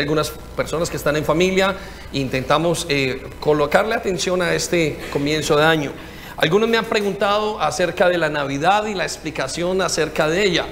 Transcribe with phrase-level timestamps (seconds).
[0.00, 1.76] algunas personas que están en familia,
[2.12, 5.92] intentamos eh, colocarle atención a este comienzo de año.
[6.36, 10.66] Algunos me han preguntado acerca de la Navidad y la explicación acerca de ella.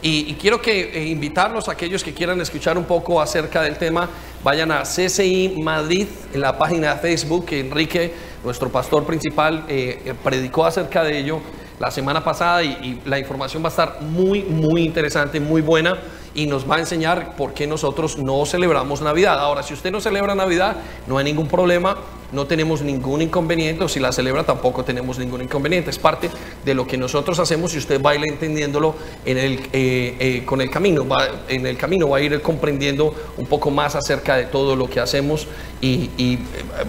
[0.00, 3.76] Y, y quiero que eh, invitarlos a aquellos que quieran escuchar un poco acerca del
[3.78, 4.08] tema,
[4.44, 8.14] vayan a CCI Madrid en la página de Facebook, que Enrique,
[8.44, 11.40] nuestro pastor principal, eh, eh, predicó acerca de ello
[11.80, 15.98] la semana pasada y, y la información va a estar muy, muy interesante, muy buena
[16.34, 19.38] y nos va a enseñar por qué nosotros no celebramos Navidad.
[19.38, 21.96] Ahora, si usted no celebra Navidad, no hay ningún problema,
[22.32, 25.90] no tenemos ningún inconveniente, o si la celebra tampoco tenemos ningún inconveniente.
[25.90, 26.30] Es parte
[26.64, 30.70] de lo que nosotros hacemos y usted va a ir entendiéndolo eh, eh, con el
[30.70, 34.76] camino, va, en el camino va a ir comprendiendo un poco más acerca de todo
[34.76, 35.46] lo que hacemos
[35.80, 36.38] y, y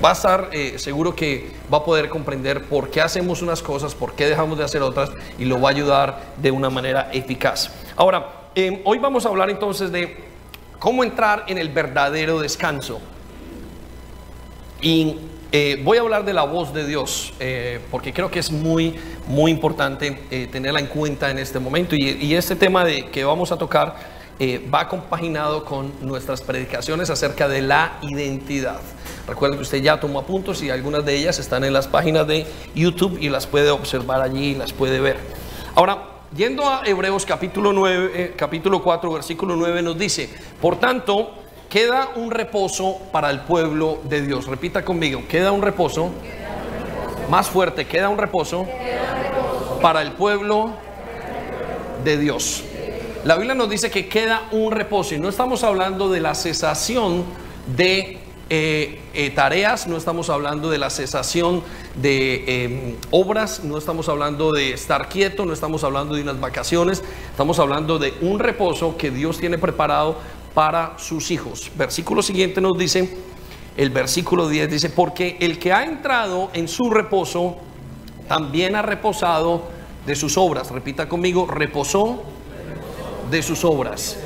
[0.03, 3.95] va a estar eh, seguro que va a poder comprender por qué hacemos unas cosas,
[3.95, 7.71] por qué dejamos de hacer otras y lo va a ayudar de una manera eficaz.
[7.95, 10.17] Ahora, eh, hoy vamos a hablar entonces de
[10.79, 12.99] cómo entrar en el verdadero descanso.
[14.81, 15.17] Y
[15.51, 18.95] eh, voy a hablar de la voz de Dios, eh, porque creo que es muy,
[19.27, 21.95] muy importante eh, tenerla en cuenta en este momento.
[21.95, 24.19] Y, y este tema de, que vamos a tocar
[24.73, 28.79] va compaginado con nuestras predicaciones acerca de la identidad.
[29.27, 32.47] Recuerden que usted ya tomó apuntos y algunas de ellas están en las páginas de
[32.73, 35.17] YouTube y las puede observar allí y las puede ver.
[35.75, 40.29] Ahora, yendo a Hebreos capítulo, 9, eh, capítulo 4, versículo 9 nos dice,
[40.61, 41.31] por tanto,
[41.69, 44.47] queda un reposo para el pueblo de Dios.
[44.47, 46.11] Repita conmigo, queda un reposo.
[47.29, 48.67] Más fuerte, queda un reposo
[49.81, 50.71] para el pueblo
[52.03, 52.63] de Dios.
[53.23, 57.25] La Biblia nos dice que queda un reposo y no estamos hablando de la cesación
[57.75, 58.18] de
[58.49, 61.61] eh, eh, tareas, no estamos hablando de la cesación
[61.95, 67.03] de eh, obras, no estamos hablando de estar quieto, no estamos hablando de unas vacaciones,
[67.29, 70.17] estamos hablando de un reposo que Dios tiene preparado
[70.55, 71.71] para sus hijos.
[71.75, 73.17] Versículo siguiente nos dice,
[73.77, 77.57] el versículo 10 dice, porque el que ha entrado en su reposo,
[78.27, 79.63] también ha reposado
[80.05, 80.71] de sus obras.
[80.71, 82.23] Repita conmigo, reposó
[83.29, 84.17] de sus obras.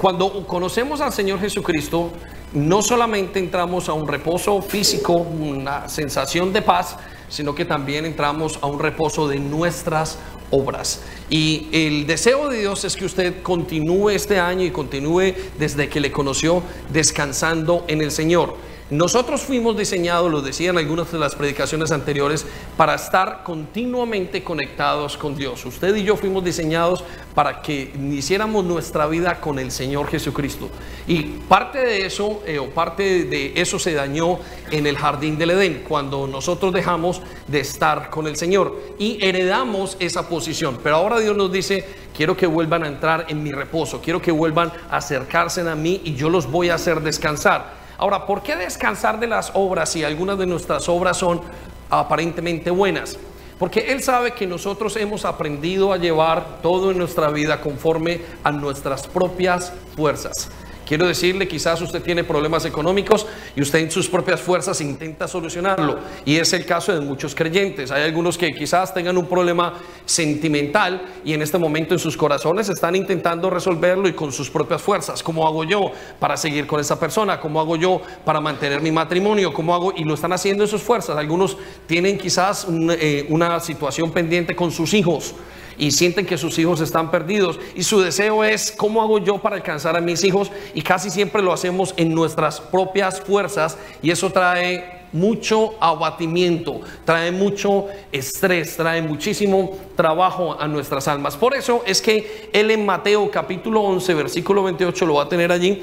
[0.00, 2.10] Cuando conocemos al Señor Jesucristo,
[2.52, 6.96] no solamente entramos a un reposo físico, una sensación de paz,
[7.28, 10.18] sino que también entramos a un reposo de nuestras
[10.50, 11.02] obras.
[11.28, 16.00] Y el deseo de Dios es que usted continúe este año y continúe desde que
[16.00, 16.62] le conoció
[16.92, 18.56] descansando en el Señor.
[18.90, 22.44] Nosotros fuimos diseñados, lo decían algunas de las predicaciones anteriores,
[22.76, 25.64] para estar continuamente conectados con Dios.
[25.64, 30.68] Usted y yo fuimos diseñados para que hiciéramos nuestra vida con el Señor Jesucristo.
[31.06, 34.40] Y parte de eso, eh, o parte de eso se dañó
[34.72, 39.96] en el jardín del Edén, cuando nosotros dejamos de estar con el Señor y heredamos
[40.00, 40.80] esa posición.
[40.82, 44.32] Pero ahora Dios nos dice, quiero que vuelvan a entrar en mi reposo, quiero que
[44.32, 47.79] vuelvan a acercarse a mí y yo los voy a hacer descansar.
[48.00, 51.42] Ahora, ¿por qué descansar de las obras si algunas de nuestras obras son
[51.90, 53.18] aparentemente buenas?
[53.58, 58.52] Porque Él sabe que nosotros hemos aprendido a llevar todo en nuestra vida conforme a
[58.52, 60.50] nuestras propias fuerzas.
[60.90, 63.24] Quiero decirle, quizás usted tiene problemas económicos
[63.54, 66.00] y usted en sus propias fuerzas intenta solucionarlo.
[66.24, 67.92] Y es el caso de muchos creyentes.
[67.92, 69.74] Hay algunos que quizás tengan un problema
[70.04, 74.82] sentimental y en este momento en sus corazones están intentando resolverlo y con sus propias
[74.82, 75.22] fuerzas.
[75.22, 77.38] ¿Cómo hago yo para seguir con esa persona?
[77.38, 79.52] ¿Cómo hago yo para mantener mi matrimonio?
[79.52, 79.92] ¿Cómo hago?
[79.96, 81.16] Y lo están haciendo en sus fuerzas.
[81.16, 81.56] Algunos
[81.86, 82.66] tienen quizás
[82.98, 85.36] eh, una situación pendiente con sus hijos
[85.80, 89.56] y sienten que sus hijos están perdidos y su deseo es cómo hago yo para
[89.56, 94.30] alcanzar a mis hijos y casi siempre lo hacemos en nuestras propias fuerzas y eso
[94.30, 101.36] trae mucho abatimiento, trae mucho estrés, trae muchísimo trabajo a nuestras almas.
[101.36, 105.50] Por eso es que él en Mateo capítulo 11 versículo 28 lo va a tener
[105.50, 105.80] allí,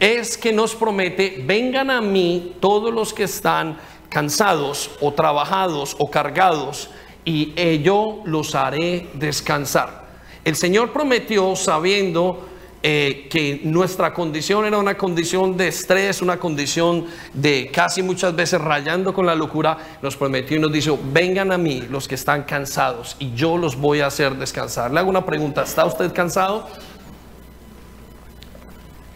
[0.00, 6.10] es que nos promete, vengan a mí todos los que están cansados o trabajados o
[6.10, 6.90] cargados
[7.24, 10.04] y eh, yo los haré descansar.
[10.44, 12.48] El Señor prometió sabiendo
[12.82, 18.60] eh, que nuestra condición era una condición de estrés, una condición de casi muchas veces
[18.60, 22.42] rayando con la locura, nos prometió y nos dijo, vengan a mí los que están
[22.42, 24.92] cansados y yo los voy a hacer descansar.
[24.92, 26.68] Le hago una pregunta, ¿está usted cansado?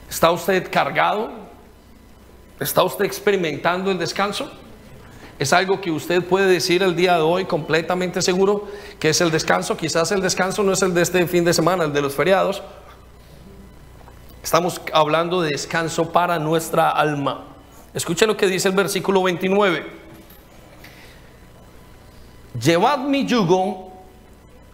[0.08, 1.30] ¿Está usted cargado?
[2.58, 4.50] ¿Está usted experimentando el descanso?
[5.38, 8.66] Es algo que usted puede decir el día de hoy completamente seguro
[8.98, 9.76] que es el descanso.
[9.76, 12.62] Quizás el descanso no es el de este fin de semana, el de los feriados.
[14.42, 17.44] Estamos hablando de descanso para nuestra alma.
[17.94, 19.86] Escuche lo que dice el versículo 29.
[22.60, 23.92] Llevad mi yugo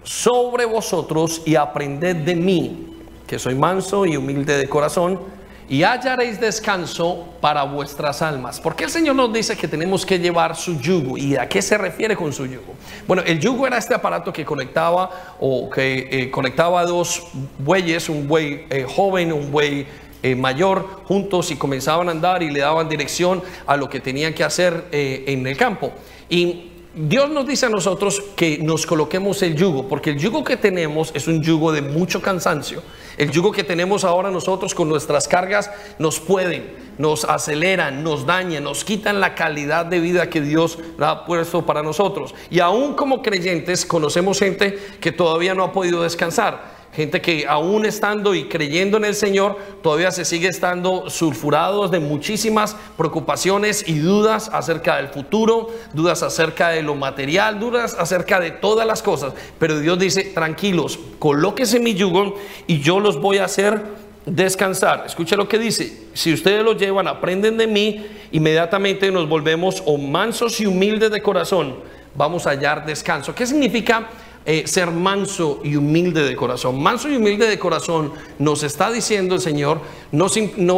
[0.02, 2.96] sobre vosotros y aprended de mí,
[3.26, 5.20] que soy manso y humilde de corazón,
[5.68, 8.60] y hallaréis descanso para vuestras almas.
[8.60, 11.16] ¿Por qué el Señor nos dice que tenemos que llevar su yugo?
[11.16, 12.74] ¿Y a qué se refiere con su yugo?
[13.06, 17.24] Bueno, el yugo era este aparato que conectaba o que eh, conectaba dos
[17.58, 19.86] bueyes, un buey eh, joven, un buey
[20.22, 24.34] eh, mayor, juntos y comenzaban a andar y le daban dirección a lo que tenían
[24.34, 25.92] que hacer en el campo.
[26.28, 30.56] Y Dios nos dice a nosotros que nos coloquemos el yugo, porque el yugo que
[30.56, 32.82] tenemos es un yugo de mucho cansancio.
[33.16, 38.64] El yugo que tenemos ahora nosotros con nuestras cargas nos pueden, nos aceleran, nos dañan,
[38.64, 42.34] nos quitan la calidad de vida que Dios ha puesto para nosotros.
[42.50, 46.83] Y aún como creyentes conocemos gente que todavía no ha podido descansar.
[46.94, 51.98] Gente que aún estando y creyendo en el Señor, todavía se sigue estando sulfurados de
[51.98, 58.52] muchísimas preocupaciones y dudas acerca del futuro, dudas acerca de lo material, dudas acerca de
[58.52, 59.32] todas las cosas.
[59.58, 62.36] Pero Dios dice, tranquilos, colóquese mi yugo
[62.68, 63.82] y yo los voy a hacer
[64.24, 65.02] descansar.
[65.04, 69.98] Escucha lo que dice, si ustedes lo llevan, aprenden de mí, inmediatamente nos volvemos o
[69.98, 71.74] mansos y humildes de corazón,
[72.14, 73.34] vamos a hallar descanso.
[73.34, 74.08] ¿Qué significa?
[74.46, 76.82] Eh, ser manso y humilde de corazón.
[76.82, 79.80] Manso y humilde de corazón nos está diciendo el Señor,
[80.12, 80.26] no,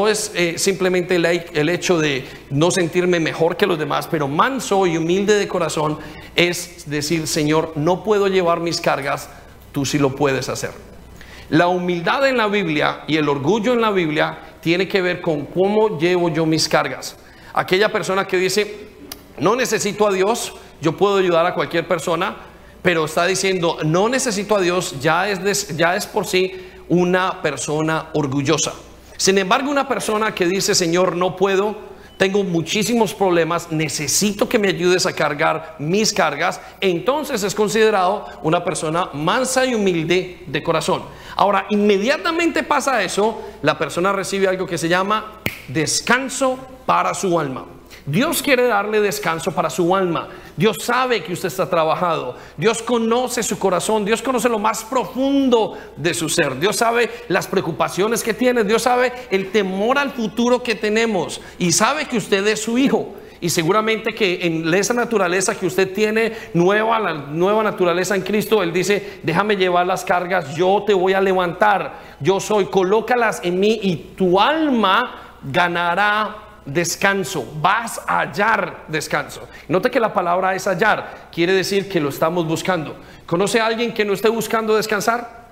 [0.07, 4.87] es eh, simplemente el, el, hecho de no sentirme mejor que los demás, pero manso
[4.87, 5.99] y humilde de corazón
[6.37, 9.29] es decir, Señor, no puedo llevar mis cargas,
[9.73, 10.71] tú sí lo puedes hacer.
[11.49, 15.45] La humildad en la Biblia y el orgullo en la Biblia tiene que ver con
[15.47, 17.17] cómo llevo yo mis cargas.
[17.53, 18.87] Aquella persona que dice,
[19.39, 22.37] no necesito a Dios, yo puedo ayudar a cualquier persona,
[22.87, 26.53] pero está diciendo, no necesito a Dios, ya es, ya es por sí
[26.89, 28.75] una persona orgullosa.
[29.17, 31.75] Sin embargo, una persona que dice, Señor, no puedo,
[32.17, 38.63] tengo muchísimos problemas, necesito que me ayudes a cargar mis cargas, entonces es considerado una
[38.63, 41.03] persona mansa y humilde de corazón.
[41.35, 46.57] Ahora, inmediatamente pasa eso, la persona recibe algo que se llama descanso
[46.87, 47.67] para su alma.
[48.07, 50.29] Dios quiere darle descanso para su alma.
[50.57, 52.37] Dios sabe que usted está trabajado.
[52.57, 54.05] Dios conoce su corazón.
[54.05, 56.59] Dios conoce lo más profundo de su ser.
[56.59, 58.65] Dios sabe las preocupaciones que tiene.
[58.65, 61.41] Dios sabe el temor al futuro que tenemos.
[61.59, 63.15] Y sabe que usted es su hijo.
[63.39, 68.63] Y seguramente que en esa naturaleza que usted tiene, nueva, la nueva naturaleza en Cristo,
[68.63, 73.61] Él dice, déjame llevar las cargas, yo te voy a levantar, yo soy, colócalas en
[73.61, 79.49] mí y tu alma ganará descanso, vas a hallar descanso.
[79.69, 82.97] Note que la palabra es hallar, quiere decir que lo estamos buscando.
[83.25, 85.46] ¿Conoce a alguien que no esté buscando descansar?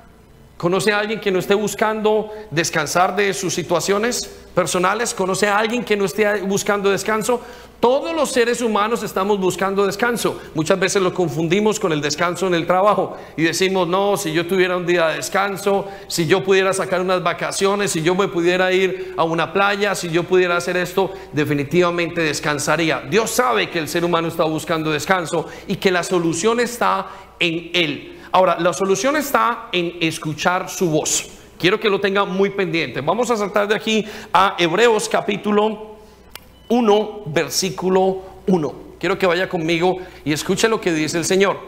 [0.56, 5.12] ¿Conoce a alguien que no esté buscando descansar de sus situaciones personales?
[5.12, 7.40] ¿Conoce a alguien que no esté buscando descanso?
[7.80, 10.40] Todos los seres humanos estamos buscando descanso.
[10.54, 14.46] Muchas veces lo confundimos con el descanso en el trabajo y decimos, no, si yo
[14.46, 18.72] tuviera un día de descanso, si yo pudiera sacar unas vacaciones, si yo me pudiera
[18.72, 23.02] ir a una playa, si yo pudiera hacer esto, definitivamente descansaría.
[23.10, 27.08] Dios sabe que el ser humano está buscando descanso y que la solución está
[27.40, 28.20] en Él.
[28.34, 31.24] Ahora, la solución está en escuchar su voz.
[31.56, 33.00] Quiero que lo tenga muy pendiente.
[33.00, 35.98] Vamos a saltar de aquí a Hebreos capítulo
[36.66, 38.74] 1, versículo 1.
[38.98, 41.60] Quiero que vaya conmigo y escuche lo que dice el Señor.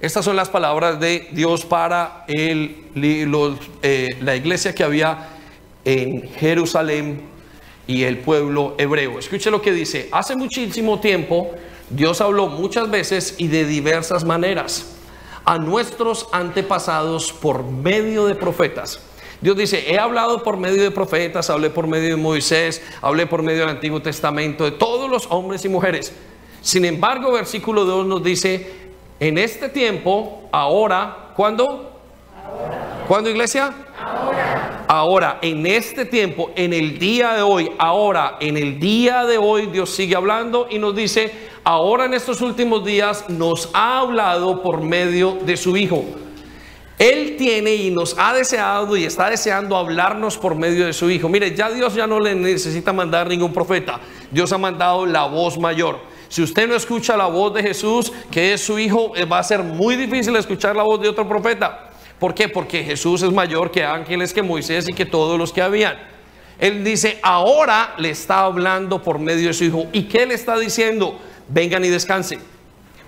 [0.00, 2.88] Estas son las palabras de Dios para el,
[3.82, 5.28] eh, la iglesia que había
[5.84, 7.20] en Jerusalén
[7.86, 9.18] y el pueblo hebreo.
[9.18, 10.08] Escuche lo que dice.
[10.10, 11.50] Hace muchísimo tiempo
[11.90, 14.91] Dios habló muchas veces y de diversas maneras
[15.44, 19.00] a nuestros antepasados por medio de profetas.
[19.40, 23.42] Dios dice, he hablado por medio de profetas, hablé por medio de Moisés, hablé por
[23.42, 26.12] medio del Antiguo Testamento, de todos los hombres y mujeres.
[26.60, 28.70] Sin embargo, versículo 2 nos dice,
[29.18, 31.90] en este tiempo, ahora, ¿cuándo?
[33.08, 33.74] ¿Cuándo iglesia?
[34.00, 34.84] Ahora.
[34.86, 39.66] Ahora, en este tiempo, en el día de hoy, ahora, en el día de hoy,
[39.66, 41.32] Dios sigue hablando y nos dice,
[41.64, 46.04] ahora en estos últimos días nos ha hablado por medio de su Hijo.
[46.98, 51.28] Él tiene y nos ha deseado y está deseando hablarnos por medio de su Hijo.
[51.28, 53.98] Mire, ya Dios ya no le necesita mandar ningún profeta.
[54.30, 55.98] Dios ha mandado la voz mayor.
[56.28, 59.42] Si usted no escucha la voz de Jesús, que es su Hijo, eh, va a
[59.42, 61.90] ser muy difícil escuchar la voz de otro profeta.
[62.18, 62.48] ¿Por qué?
[62.48, 65.98] Porque Jesús es mayor que ángeles, que Moisés y que todos los que habían.
[66.60, 69.86] Él dice, ahora le está hablando por medio de su Hijo.
[69.92, 71.18] ¿Y qué le está diciendo?
[71.52, 72.40] Vengan y descansen.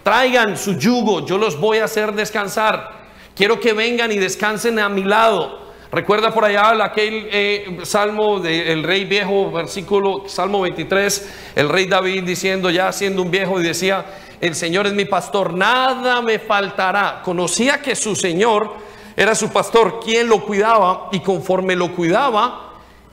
[0.03, 3.05] Traigan su yugo, yo los voy a hacer descansar.
[3.35, 5.65] Quiero que vengan y descansen a mi lado.
[5.91, 12.25] Recuerda por allá aquel eh, salmo del rey viejo, versículo, salmo 23, el rey David
[12.25, 14.05] diciendo, ya siendo un viejo, y decía,
[14.41, 17.23] el Señor es mi pastor, nada me faltará.
[17.23, 18.73] Conocía que su Señor
[19.17, 22.64] era su pastor, quien lo cuidaba, y conforme lo cuidaba,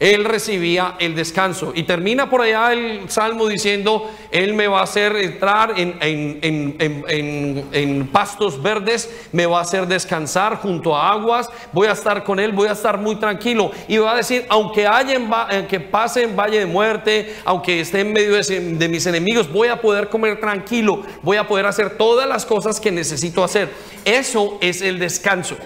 [0.01, 1.73] él recibía el descanso.
[1.75, 5.95] Y termina por allá el salmo diciendo, Él me va a hacer entrar en,
[6.41, 12.39] en, pastos verdes, me va a hacer descansar junto a aguas, voy a estar con
[12.39, 13.69] Él, voy a estar muy tranquilo.
[13.87, 17.99] Y va a decir, aunque, haya en, que pase en valle de muerte, aunque esté
[17.99, 21.95] en medio de, de mis enemigos, voy a poder comer tranquilo, voy a poder hacer
[21.95, 23.69] todas las cosas que necesito hacer.
[24.03, 25.57] Eso es el descanso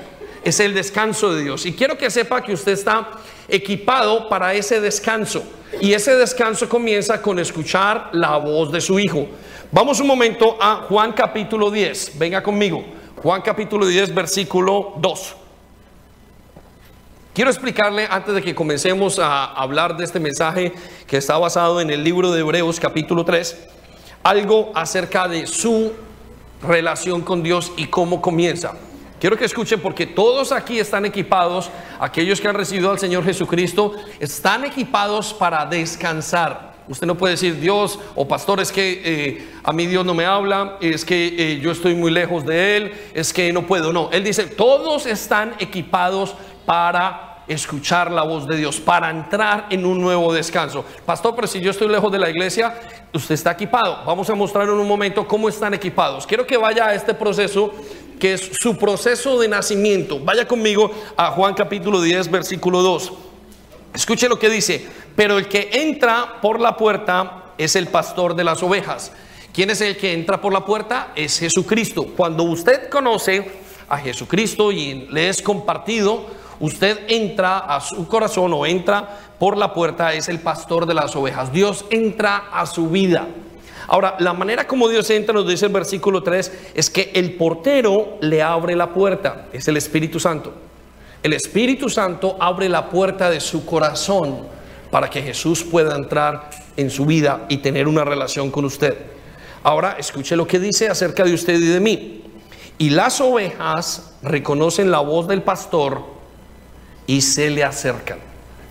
[0.44, 1.66] es el descanso de Dios.
[1.66, 3.10] Y quiero que sepa que usted está
[3.48, 5.44] equipado para ese descanso.
[5.82, 9.28] Y ese descanso comienza con escuchar la voz de su Hijo.
[9.72, 12.18] Vamos un momento a Juan capítulo 10.
[12.18, 12.84] Venga conmigo.
[13.22, 15.36] Juan capítulo 10, versículo 2.
[17.34, 20.72] Quiero explicarle antes de que comencemos a hablar de este mensaje
[21.06, 23.68] que está basado en el libro de Hebreos capítulo 3,
[24.24, 25.92] algo acerca de su
[26.66, 28.76] relación con Dios y cómo comienza.
[29.20, 31.70] Quiero que escuchen porque todos aquí están equipados,
[32.00, 36.76] aquellos que han recibido al Señor Jesucristo, están equipados para descansar.
[36.88, 40.26] Usted no puede decir Dios o pastor, es que eh, a mí Dios no me
[40.26, 43.92] habla, es que eh, yo estoy muy lejos de Él, es que no puedo.
[43.92, 49.86] No, Él dice, todos están equipados para escuchar la voz de Dios, para entrar en
[49.86, 50.86] un nuevo descanso.
[51.06, 52.76] Pastor, pero si yo estoy lejos de la iglesia,
[53.14, 54.04] usted está equipado.
[54.06, 56.26] Vamos a mostrar en un momento cómo están equipados.
[56.28, 57.74] Quiero que vaya a este proceso
[58.20, 60.20] que es su proceso de nacimiento.
[60.20, 63.14] Vaya conmigo a Juan capítulo 10, versículo 2.
[63.94, 68.44] Escuche lo que dice, pero el que entra por la puerta es el pastor de
[68.44, 69.12] las ovejas.
[69.54, 71.14] ¿Quién es el que entra por la puerta?
[71.16, 72.08] Es Jesucristo.
[72.18, 73.50] Cuando usted conoce
[73.88, 76.26] a Jesucristo y le es compartido,
[76.60, 81.16] usted entra a su corazón o entra por la puerta, es el pastor de las
[81.16, 81.54] ovejas.
[81.54, 83.28] Dios entra a su vida.
[83.88, 88.18] Ahora, la manera como Dios entra, nos dice el versículo 3, es que el portero
[88.22, 90.54] le abre la puerta, es el Espíritu Santo.
[91.22, 94.48] El Espíritu Santo abre la puerta de su corazón
[94.92, 98.96] para que Jesús pueda entrar en su vida y tener una relación con usted.
[99.64, 102.24] Ahora, escuche lo que dice acerca de usted y de mí.
[102.78, 106.04] Y las ovejas reconocen la voz del pastor
[107.08, 108.20] y se le acercan.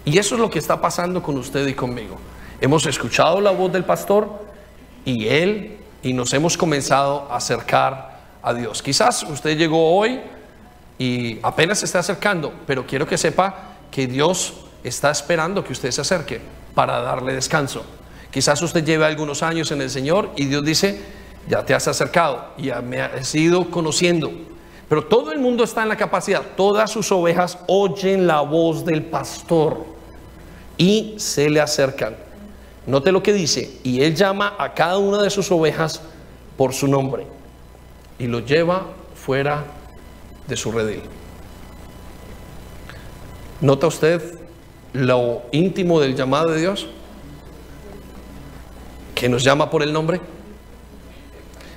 [0.05, 2.17] Y eso es lo que está pasando con usted y conmigo.
[2.61, 4.44] Hemos escuchado la voz del pastor,
[5.05, 8.83] y Él y nos hemos comenzado a acercar a Dios.
[8.83, 10.21] Quizás usted llegó hoy
[10.99, 15.91] y apenas se está acercando, pero quiero que sepa que Dios está esperando que usted
[15.91, 16.41] se acerque
[16.75, 17.85] para darle descanso.
[18.31, 21.01] Quizás usted lleve algunos años en el Señor y Dios dice,
[21.49, 24.31] ya te has acercado, ya me has ido conociendo.
[24.89, 29.05] Pero todo el mundo está en la capacidad, todas sus ovejas oyen la voz del
[29.05, 29.87] pastor
[30.77, 32.24] y se le acercan.
[32.87, 36.03] Note lo que dice, y él llama a cada una de sus ovejas
[36.57, 37.27] por su nombre
[38.19, 39.65] y lo lleva fuera
[40.47, 41.03] de su redil.
[43.61, 44.39] ¿Nota usted
[44.93, 46.87] lo íntimo del llamado de Dios?
[49.15, 50.21] Que nos llama por el nombre.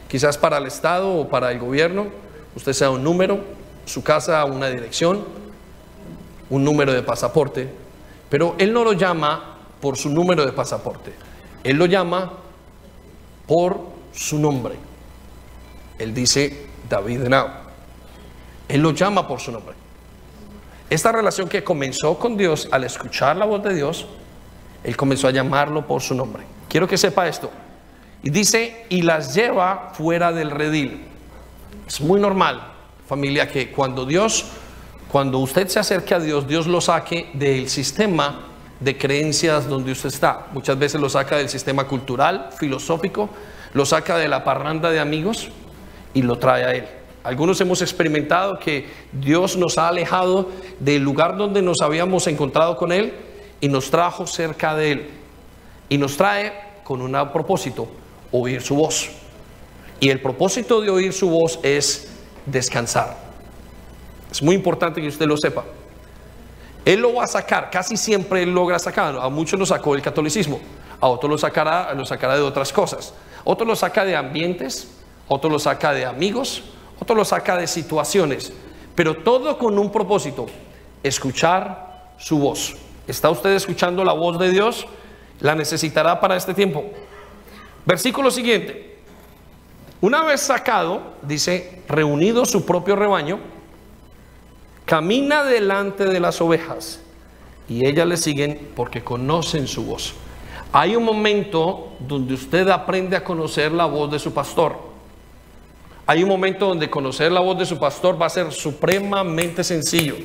[0.09, 2.07] Quizás para el Estado o para el gobierno,
[2.55, 3.39] usted sea un número,
[3.85, 5.23] su casa una dirección,
[6.49, 7.69] un número de pasaporte,
[8.29, 11.13] pero Él no lo llama por su número de pasaporte.
[11.63, 12.33] Él lo llama
[13.45, 13.79] por
[14.13, 14.75] su nombre.
[15.99, 17.47] Él dice David Now.
[18.67, 19.75] Él lo llama por su nombre.
[20.89, 24.05] Esta relación que comenzó con Dios al escuchar la voz de Dios,
[24.83, 26.43] Él comenzó a llamarlo por su nombre.
[26.69, 27.51] Quiero que sepa esto.
[28.23, 31.05] Y dice, y las lleva fuera del redil.
[31.85, 32.61] Es muy normal,
[33.07, 34.45] familia, que cuando Dios,
[35.11, 38.47] cuando usted se acerque a Dios, Dios lo saque del sistema
[38.79, 40.47] de creencias donde usted está.
[40.53, 43.29] Muchas veces lo saca del sistema cultural, filosófico,
[43.73, 45.49] lo saca de la parranda de amigos
[46.13, 46.85] y lo trae a Él.
[47.23, 52.91] Algunos hemos experimentado que Dios nos ha alejado del lugar donde nos habíamos encontrado con
[52.91, 53.13] Él
[53.59, 55.09] y nos trajo cerca de Él.
[55.89, 56.53] Y nos trae
[56.83, 57.87] con un propósito,
[58.31, 59.09] oír su voz.
[59.99, 62.09] Y el propósito de oír su voz es
[62.45, 63.17] descansar.
[64.31, 65.65] Es muy importante que usted lo sepa.
[66.87, 69.21] Él lo va a sacar, casi siempre él logra sacarlo.
[69.21, 70.61] A muchos lo sacó el catolicismo,
[71.01, 73.13] a otros lo sacará, lo sacará de otras cosas.
[73.43, 74.87] Otro lo saca de ambientes,
[75.27, 76.63] otro lo saca de amigos,
[76.97, 78.53] otro lo saca de situaciones,
[78.95, 80.45] pero todo con un propósito,
[81.03, 82.77] escuchar su voz.
[83.05, 84.87] ¿Está usted escuchando la voz de Dios?
[85.41, 86.85] La necesitará para este tiempo.
[87.85, 88.99] Versículo siguiente.
[89.99, 93.39] Una vez sacado, dice, reunido su propio rebaño,
[94.87, 97.01] camina delante de las ovejas
[97.67, 100.13] y ellas le siguen porque conocen su voz.
[100.71, 104.77] Hay un momento donde usted aprende a conocer la voz de su pastor.
[106.05, 110.15] Hay un momento donde conocer la voz de su pastor va a ser supremamente sencillo.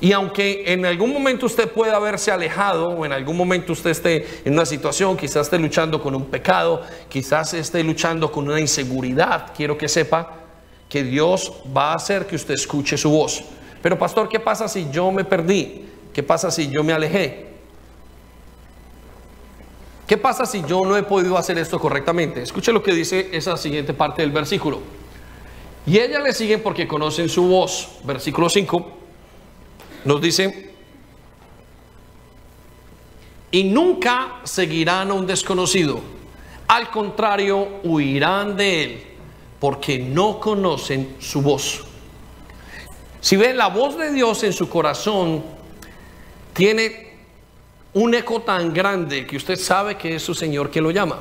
[0.00, 4.26] Y aunque en algún momento usted pueda haberse alejado o en algún momento usted esté
[4.46, 9.52] en una situación, quizás esté luchando con un pecado, quizás esté luchando con una inseguridad,
[9.54, 10.36] quiero que sepa
[10.88, 13.44] que Dios va a hacer que usted escuche su voz.
[13.82, 15.84] Pero pastor, ¿qué pasa si yo me perdí?
[16.12, 17.46] ¿Qué pasa si yo me alejé?
[20.06, 22.42] ¿Qué pasa si yo no he podido hacer esto correctamente?
[22.42, 24.80] Escuche lo que dice esa siguiente parte del versículo.
[25.86, 27.88] Y ella le siguen porque conocen su voz.
[28.04, 28.98] Versículo 5
[30.04, 30.70] nos dice,
[33.50, 36.00] y nunca seguirán a un desconocido.
[36.68, 39.02] Al contrario, huirán de él
[39.58, 41.84] porque no conocen su voz.
[43.20, 45.42] Si ven la voz de Dios en su corazón,
[46.52, 47.08] tiene
[47.94, 51.18] un eco tan grande que usted sabe que es su Señor que lo llama.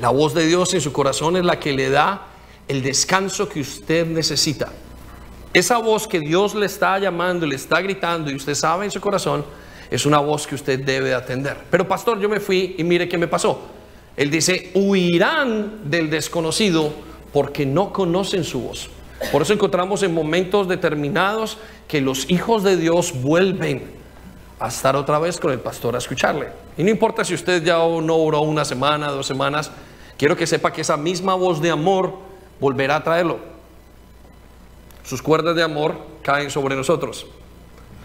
[0.00, 2.26] La voz de Dios en su corazón es la que le da
[2.66, 4.72] el descanso que usted necesita.
[5.54, 9.00] Esa voz que Dios le está llamando, le está gritando y usted sabe en su
[9.00, 9.44] corazón,
[9.90, 11.56] es una voz que usted debe atender.
[11.70, 13.60] Pero pastor, yo me fui y mire qué me pasó.
[14.16, 16.92] Él dice, huirán del desconocido
[17.32, 18.90] porque no conocen su voz.
[19.32, 23.82] Por eso encontramos en momentos determinados que los hijos de Dios vuelven
[24.60, 26.48] a estar otra vez con el pastor a escucharle.
[26.76, 29.70] Y no importa si usted ya no oró una semana, dos semanas,
[30.16, 32.14] quiero que sepa que esa misma voz de amor
[32.60, 33.58] volverá a traerlo
[35.08, 37.26] sus cuerdas de amor caen sobre nosotros.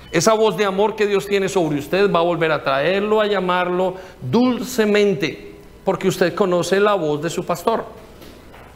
[0.09, 3.27] Esa voz de amor que Dios tiene sobre usted va a volver a traerlo, a
[3.27, 7.83] llamarlo dulcemente, porque usted conoce la voz de su pastor.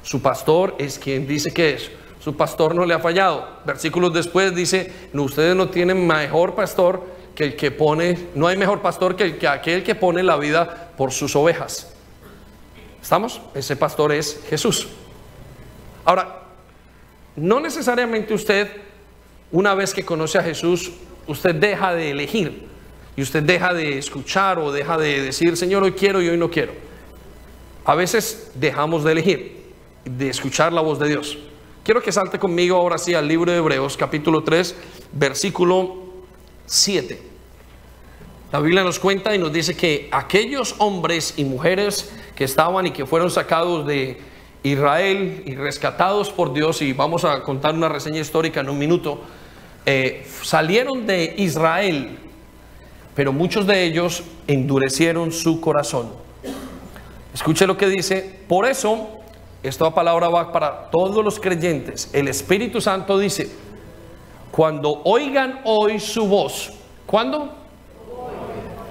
[0.04, 1.90] Su pastor es quien dice que es.
[2.28, 3.48] Su pastor no le ha fallado.
[3.64, 7.02] Versículos después dice, no, ustedes no tienen mejor pastor
[7.34, 10.36] que el que pone, no hay mejor pastor que, el, que aquel que pone la
[10.36, 11.94] vida por sus ovejas.
[13.02, 13.40] ¿Estamos?
[13.56, 14.90] Ese pastor es Jesús.
[16.04, 16.42] Ahora,
[17.38, 18.72] no necesariamente usted,
[19.50, 20.92] una vez que conoce a Jesús,
[21.28, 22.68] usted deja de elegir
[23.16, 26.52] y usted deja de escuchar o deja de decir, Señor, hoy quiero y hoy no
[26.52, 26.74] quiero.
[27.86, 29.64] A veces dejamos de elegir,
[30.04, 31.38] de escuchar la voz de Dios.
[31.88, 34.76] Quiero que salte conmigo ahora sí al libro de Hebreos, capítulo 3,
[35.14, 35.96] versículo
[36.66, 37.18] 7.
[38.52, 42.92] La Biblia nos cuenta y nos dice que aquellos hombres y mujeres que estaban y
[42.92, 44.18] que fueron sacados de
[44.64, 49.22] Israel y rescatados por Dios, y vamos a contar una reseña histórica en un minuto,
[49.86, 52.20] eh, salieron de Israel,
[53.16, 56.12] pero muchos de ellos endurecieron su corazón.
[57.34, 59.22] Escuche lo que dice, por eso,
[59.64, 63.50] esta palabra va para todos los creyentes, el Espíritu Santo dice,
[64.52, 66.72] cuando oigan hoy su voz,
[67.06, 67.50] ¿cuándo?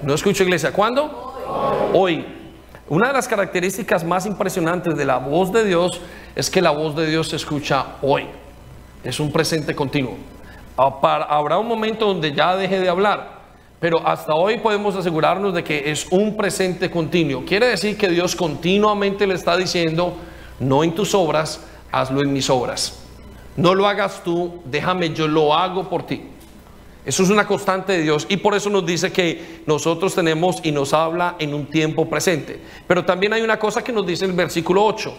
[0.02, 1.34] No escucho iglesia, ¿cuándo?
[1.94, 2.24] Hoy
[2.88, 6.00] una de las características más impresionantes de la voz de Dios
[6.36, 8.26] es que la voz de Dios se escucha hoy.
[9.02, 10.16] Es un presente continuo.
[10.76, 13.40] Habrá un momento donde ya deje de hablar,
[13.80, 17.44] pero hasta hoy podemos asegurarnos de que es un presente continuo.
[17.44, 20.14] Quiere decir que Dios continuamente le está diciendo,
[20.60, 21.60] no en tus obras,
[21.92, 23.00] hazlo en mis obras.
[23.56, 26.22] No lo hagas tú, déjame, yo lo hago por ti.
[27.06, 30.72] Eso es una constante de Dios y por eso nos dice que nosotros tenemos y
[30.72, 32.60] nos habla en un tiempo presente.
[32.86, 35.14] Pero también hay una cosa que nos dice el versículo 8.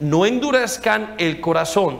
[0.00, 1.98] No endurezcan el corazón.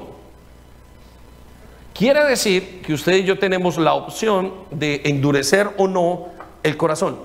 [1.94, 6.26] Quiere decir que usted y yo tenemos la opción de endurecer o no
[6.64, 7.16] el corazón.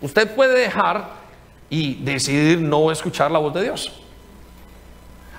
[0.00, 1.10] Usted puede dejar
[1.70, 3.99] y decidir no escuchar la voz de Dios.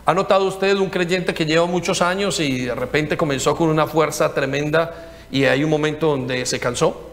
[0.05, 3.85] ¿Ha notado usted un creyente que lleva muchos años y de repente comenzó con una
[3.85, 7.09] fuerza tremenda y hay un momento donde se cansó.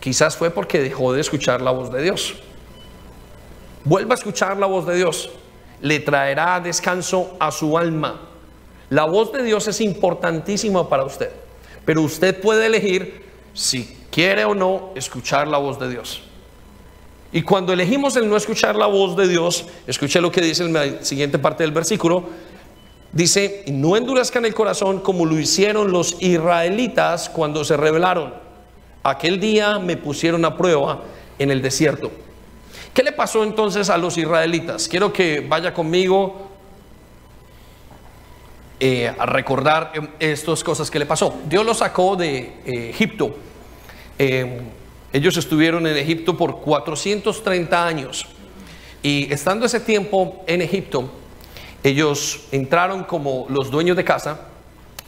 [0.00, 2.34] Quizás fue porque dejó de escuchar la voz de Dios.
[3.84, 5.30] Vuelva a escuchar la voz de Dios.
[5.80, 8.20] Le traerá descanso a su alma.
[8.90, 11.30] La voz de Dios es importantísima para usted.
[11.84, 16.22] Pero usted puede elegir si quiere o no escuchar la voz de Dios.
[17.34, 20.72] Y cuando elegimos el no escuchar la voz de Dios, escuche lo que dice en
[20.72, 22.24] la siguiente parte del versículo,
[23.14, 28.34] Dice, no endurezcan el corazón como lo hicieron los israelitas cuando se rebelaron.
[29.04, 31.04] Aquel día me pusieron a prueba
[31.38, 32.10] en el desierto.
[32.92, 34.88] ¿Qué le pasó entonces a los israelitas?
[34.88, 36.48] Quiero que vaya conmigo
[38.80, 41.36] eh, a recordar em, estas cosas que le pasó.
[41.48, 43.36] Dios los sacó de eh, Egipto.
[44.18, 44.58] Em,
[45.14, 48.26] ellos estuvieron en Egipto por 430 años.
[49.00, 51.08] Y estando ese tiempo en Egipto,
[51.84, 54.40] ellos entraron como los dueños de casa,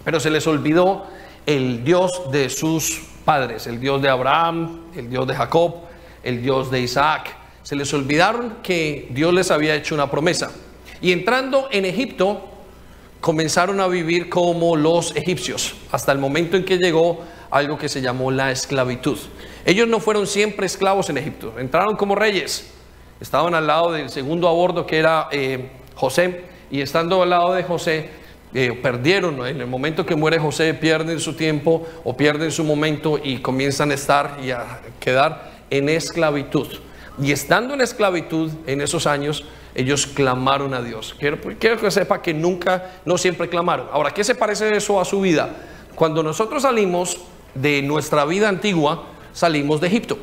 [0.05, 1.07] pero se les olvidó
[1.45, 5.75] el Dios de sus padres, el Dios de Abraham, el Dios de Jacob,
[6.23, 7.37] el Dios de Isaac.
[7.65, 10.53] Se les olvidaron que Dios les había hecho una promesa.
[11.01, 12.49] Y entrando en Egipto,
[13.21, 18.01] comenzaron a vivir como los egipcios, hasta el momento en que llegó algo que se
[18.01, 19.19] llamó la esclavitud.
[19.65, 22.73] Ellos no fueron siempre esclavos en Egipto, entraron como reyes,
[23.21, 27.55] estaban al lado del segundo a bordo que era eh, José, y estando al lado
[27.55, 28.11] de José,
[28.55, 33.21] eh, perdieron, en el momento que muere José, pierden su tiempo o pierden su momento
[33.23, 36.69] y comienzan a estar y a quedar en esclavitud.
[37.21, 41.15] Y estando en esclavitud en esos años, ellos clamaron a Dios.
[41.19, 43.89] Quiero, quiero que sepa que nunca, no siempre clamaron.
[43.93, 45.51] Ahora, ¿qué se parece eso a su vida?
[45.95, 47.19] Cuando nosotros salimos
[47.61, 50.19] de nuestra vida antigua, salimos de Egipto.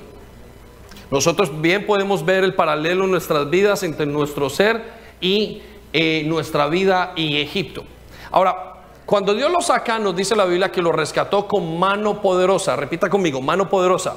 [1.11, 4.83] Nosotros bien podemos ver el paralelo en nuestras vidas entre nuestro ser
[5.21, 5.61] y
[5.93, 7.83] eh, nuestra vida y Egipto.
[8.31, 8.73] Ahora,
[9.05, 12.75] cuando Dios lo saca, nos dice la Biblia que lo rescató con mano poderosa.
[12.75, 14.15] Repita conmigo, mano poderosa.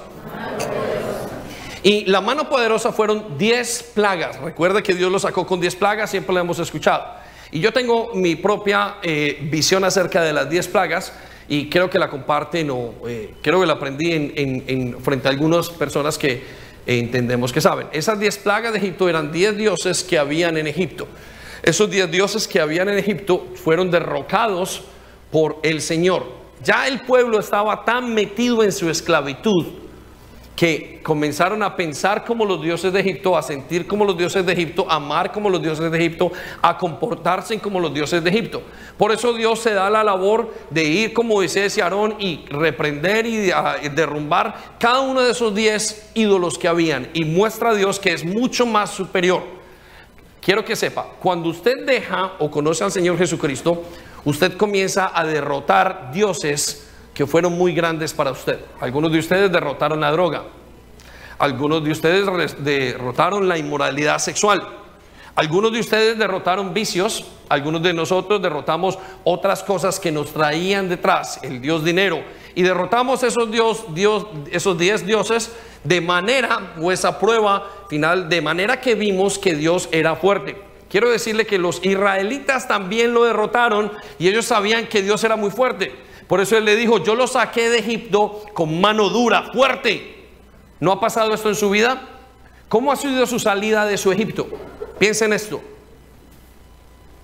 [1.82, 4.40] Y la mano poderosa fueron 10 plagas.
[4.40, 7.04] Recuerda que Dios lo sacó con 10 plagas, siempre lo hemos escuchado.
[7.50, 11.12] Y yo tengo mi propia eh, visión acerca de las 10 plagas
[11.48, 15.70] y creo que la comparten o eh, creo que la aprendí en, frente a algunas
[15.70, 16.42] personas que
[16.86, 17.88] entendemos que saben.
[17.92, 21.06] Esas 10 plagas de Egipto eran 10 dioses que habían en Egipto.
[21.62, 24.82] Esos 10 dioses que habían en Egipto fueron derrocados
[25.30, 26.24] por el Señor.
[26.62, 29.85] Ya el pueblo estaba tan metido en su esclavitud
[30.56, 34.54] que comenzaron a pensar como los dioses de Egipto, a sentir como los dioses de
[34.54, 38.62] Egipto, a amar como los dioses de Egipto, a comportarse como los dioses de Egipto.
[38.96, 43.26] Por eso Dios se da la labor de ir como Moisés y Aarón y reprender
[43.26, 43.50] y
[43.90, 48.24] derrumbar cada uno de esos diez ídolos que habían y muestra a Dios que es
[48.24, 49.42] mucho más superior.
[50.40, 53.82] Quiero que sepa, cuando usted deja o conoce al Señor Jesucristo,
[54.24, 56.85] usted comienza a derrotar dioses
[57.16, 58.60] que fueron muy grandes para usted.
[58.78, 60.42] Algunos de ustedes derrotaron la droga.
[61.38, 62.26] Algunos de ustedes
[62.58, 64.62] derrotaron la inmoralidad sexual.
[65.34, 67.24] Algunos de ustedes derrotaron vicios.
[67.48, 72.22] Algunos de nosotros derrotamos otras cosas que nos traían detrás, el Dios dinero.
[72.54, 78.42] Y derrotamos esos, dios, dios, esos diez dioses de manera, o esa prueba final, de
[78.42, 80.60] manera que vimos que Dios era fuerte.
[80.90, 85.50] Quiero decirle que los israelitas también lo derrotaron y ellos sabían que Dios era muy
[85.50, 86.05] fuerte.
[86.26, 90.26] Por eso él le dijo, yo lo saqué de Egipto con mano dura, fuerte.
[90.80, 92.02] ¿No ha pasado esto en su vida?
[92.68, 94.48] ¿Cómo ha sido su salida de su Egipto?
[94.98, 95.62] Piensen esto.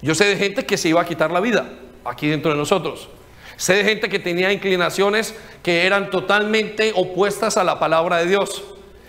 [0.01, 1.69] Yo sé de gente que se iba a quitar la vida
[2.05, 3.09] aquí dentro de nosotros.
[3.57, 8.62] Sé de gente que tenía inclinaciones que eran totalmente opuestas a la palabra de Dios.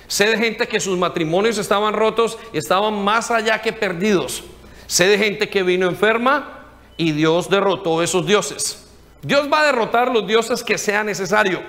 [0.08, 4.43] Sé de gente que sus matrimonios estaban rotos y estaban más allá que perdidos.
[4.86, 8.82] Sé de gente que vino enferma y Dios derrotó a esos dioses.
[9.23, 11.62] Dios va a derrotar los dioses que sea necesario.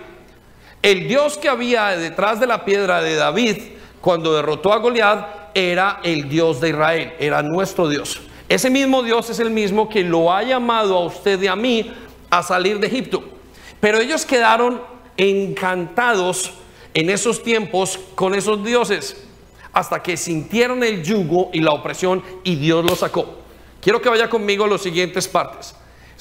[0.83, 3.57] El Dios que había detrás de la piedra de David
[4.01, 8.21] cuando derrotó a Goliat era el Dios de Israel, era nuestro Dios.
[8.49, 11.95] Ese mismo Dios es el mismo que lo ha llamado a usted y a mí
[12.29, 13.23] a salir de Egipto.
[13.81, 14.83] Pero ellos quedaron
[15.17, 16.53] encantados
[16.93, 19.25] en esos tiempos con esos dioses
[19.73, 23.39] hasta que sintieron el yugo y la opresión y Dios los sacó.
[23.81, 25.75] Quiero que vaya conmigo a las siguientes partes.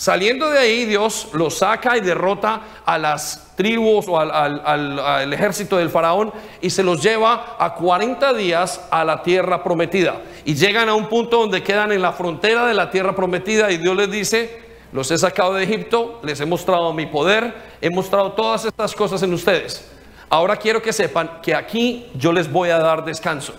[0.03, 5.89] Saliendo de ahí, Dios los saca y derrota a las tribus o al, ejército del
[5.89, 10.17] faraón y se los lleva a 40 días a la tierra prometida.
[10.43, 13.77] Y llegan a un punto donde quedan en la frontera de la tierra prometida y
[13.77, 14.61] Dios les dice,
[14.91, 19.23] los he sacado de Egipto, les he mostrado mi poder, he mostrado todas estas cosas
[19.23, 19.89] en ustedes.
[20.29, 23.53] Ahora quiero que sepan que aquí yo les voy a dar descanso,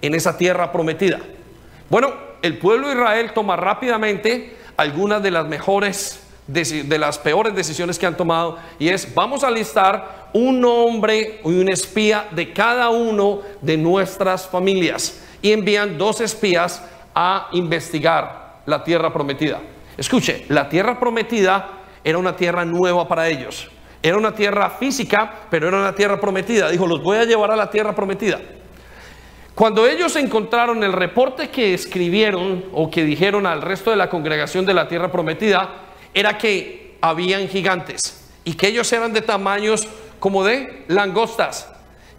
[0.00, 1.20] en esa tierra prometida.
[1.90, 7.98] Bueno, el pueblo de Israel toma rápidamente algunas de las mejores, de las peores decisiones
[7.98, 12.88] que han tomado y es, vamos a listar un hombre y un espía de cada
[12.88, 16.82] uno de nuestras familias y envían dos espías
[17.14, 19.60] a investigar la tierra prometida.
[19.98, 23.68] Escuche, la tierra prometida era una tierra nueva para ellos.
[24.02, 26.70] Era una tierra física, pero era una tierra prometida.
[26.70, 28.40] Dijo, los voy a llevar a la tierra prometida.
[29.54, 34.64] Cuando ellos encontraron el reporte que escribieron o que dijeron al resto de la congregación
[34.64, 35.68] de la tierra prometida,
[36.14, 39.86] era que habían gigantes y que ellos eran de tamaños
[40.18, 41.68] como de langostas,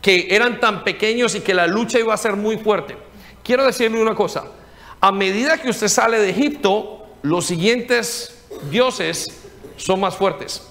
[0.02, 2.98] que eran tan pequeños y que la lucha iba a ser muy fuerte.
[3.44, 4.46] Quiero decirle una cosa,
[5.00, 8.38] a medida que usted sale de Egipto, los siguientes
[8.70, 9.46] dioses
[9.78, 10.68] son más fuertes.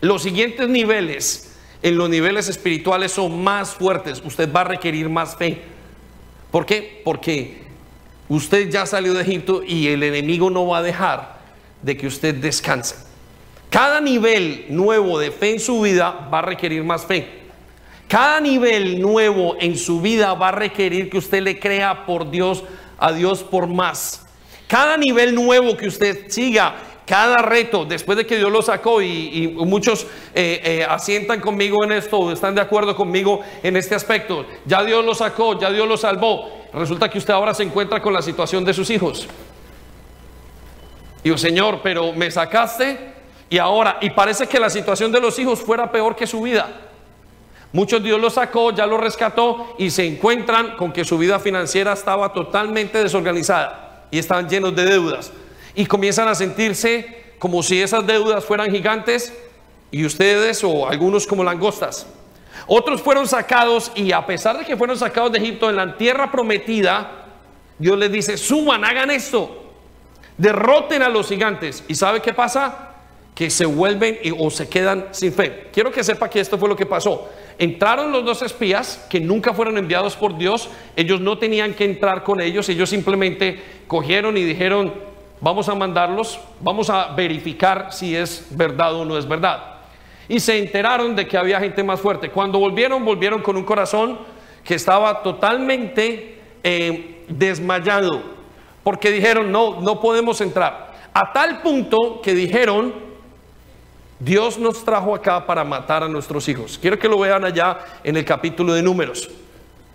[0.00, 1.47] Los siguientes niveles
[1.82, 5.62] en los niveles espirituales son más fuertes, usted va a requerir más fe.
[6.50, 7.02] ¿Por qué?
[7.04, 7.62] Porque
[8.28, 11.38] usted ya salió de Egipto y el enemigo no va a dejar
[11.82, 12.96] de que usted descanse.
[13.70, 17.38] Cada nivel nuevo de fe en su vida va a requerir más fe.
[18.08, 22.64] Cada nivel nuevo en su vida va a requerir que usted le crea por Dios,
[22.98, 24.24] a Dios por más.
[24.66, 26.76] Cada nivel nuevo que usted siga,
[27.08, 31.92] cada reto, después de que Dios lo sacó y, muchos eh, eh, asientan conmigo en
[31.92, 35.96] esto, están de acuerdo conmigo en este aspecto, ya Dios lo sacó, ya Dios lo
[35.96, 39.26] salvó, resulta que usted ahora se encuentra con la situación de sus hijos.
[41.24, 43.14] Y Señor, pero me sacaste
[43.48, 46.68] y ahora, y parece que la situación de los hijos fuera peor que su vida.
[47.72, 51.94] Muchos Dios lo sacó, ya lo rescató y se encuentran con que su vida financiera
[51.94, 55.32] estaba totalmente desorganizada y estaban llenos de deudas
[55.78, 57.06] y comienzan a sentirse
[57.38, 59.32] como si esas deudas fueran gigantes
[59.92, 62.04] y ustedes o algunos como langostas.
[62.66, 66.32] Otros fueron sacados y a pesar de que fueron sacados de Egipto en la tierra
[66.32, 67.26] prometida,
[67.78, 69.72] Dios les dice, suban, hagan esto,
[70.36, 71.84] derroten a los gigantes.
[71.86, 72.96] ¿Y sabe qué pasa?
[73.36, 75.68] Que se vuelven o se quedan sin fe.
[75.72, 77.30] Quiero que sepa que esto fue lo que pasó.
[77.56, 80.70] Entraron los dos espías que nunca fueron enviados por Dios.
[80.96, 82.68] Ellos no tenían que entrar con ellos.
[82.68, 85.07] Ellos simplemente cogieron y dijeron,
[85.40, 89.76] Vamos a mandarlos, vamos a verificar si es verdad o no es verdad.
[90.28, 92.30] Y se enteraron de que había gente más fuerte.
[92.30, 94.18] Cuando volvieron, volvieron con un corazón
[94.64, 98.20] que estaba totalmente eh, desmayado,
[98.82, 100.92] porque dijeron, no, no podemos entrar.
[101.14, 102.92] A tal punto que dijeron,
[104.18, 106.78] Dios nos trajo acá para matar a nuestros hijos.
[106.80, 109.30] Quiero que lo vean allá en el capítulo de números.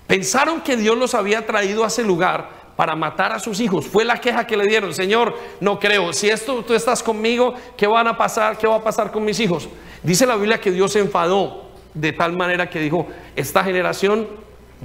[0.08, 3.86] Pensaron que Dios los había traído a ese lugar para matar a sus hijos.
[3.86, 6.14] Fue la queja que le dieron, Señor, no creo.
[6.14, 8.58] Si esto tú estás conmigo, ¿qué van a pasar?
[8.58, 9.70] ¿Qué va a pasar con mis hijos?
[10.02, 14.28] Dice la Biblia que Dios se enfadó de tal manera que dijo, esta generación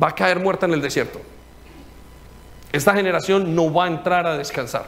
[0.01, 1.21] va a caer muerta en el desierto.
[2.73, 4.85] Esta generación no va a entrar a descansar.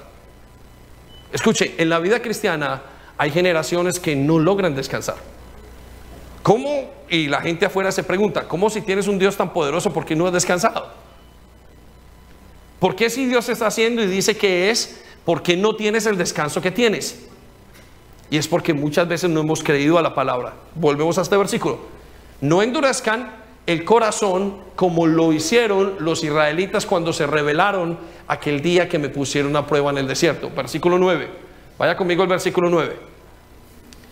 [1.32, 2.82] Escuche, en la vida cristiana
[3.16, 5.16] hay generaciones que no logran descansar.
[6.42, 6.90] ¿Cómo?
[7.08, 10.14] Y la gente afuera se pregunta, ¿cómo si tienes un Dios tan poderoso, por qué
[10.14, 11.09] no has descansado?
[12.80, 16.18] ¿Por qué si Dios está haciendo y dice que es, por qué no tienes el
[16.18, 17.26] descanso que tienes?
[18.30, 20.54] Y es porque muchas veces no hemos creído a la palabra.
[20.74, 21.78] Volvemos a este versículo.
[22.40, 28.98] No endurezcan el corazón como lo hicieron los israelitas cuando se rebelaron aquel día que
[28.98, 30.50] me pusieron a prueba en el desierto.
[30.50, 31.28] Versículo 9.
[31.78, 32.96] Vaya conmigo al versículo 9.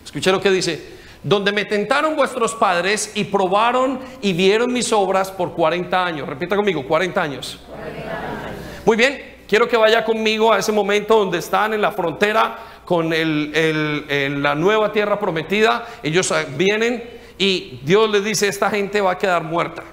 [0.05, 0.99] Escuche lo que dice.
[1.23, 6.27] Donde me tentaron vuestros padres y probaron y vieron mis obras por 40 años.
[6.27, 7.59] Repita conmigo, 40 años.
[7.67, 8.48] 40 años.
[8.89, 13.11] Muy bien, quiero que vaya conmigo a ese momento donde están en la frontera con
[13.11, 15.87] la nueva tierra prometida.
[16.01, 17.03] Ellos ah, vienen
[17.37, 19.83] y Dios les dice, esta gente va a quedar muerta.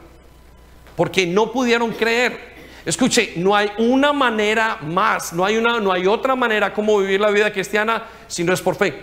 [0.97, 2.41] Porque no pudieron creer.
[2.87, 7.21] Escuche, no hay una manera más, no hay, una, no hay otra manera como vivir
[7.21, 8.95] la vida cristiana si no es por fe.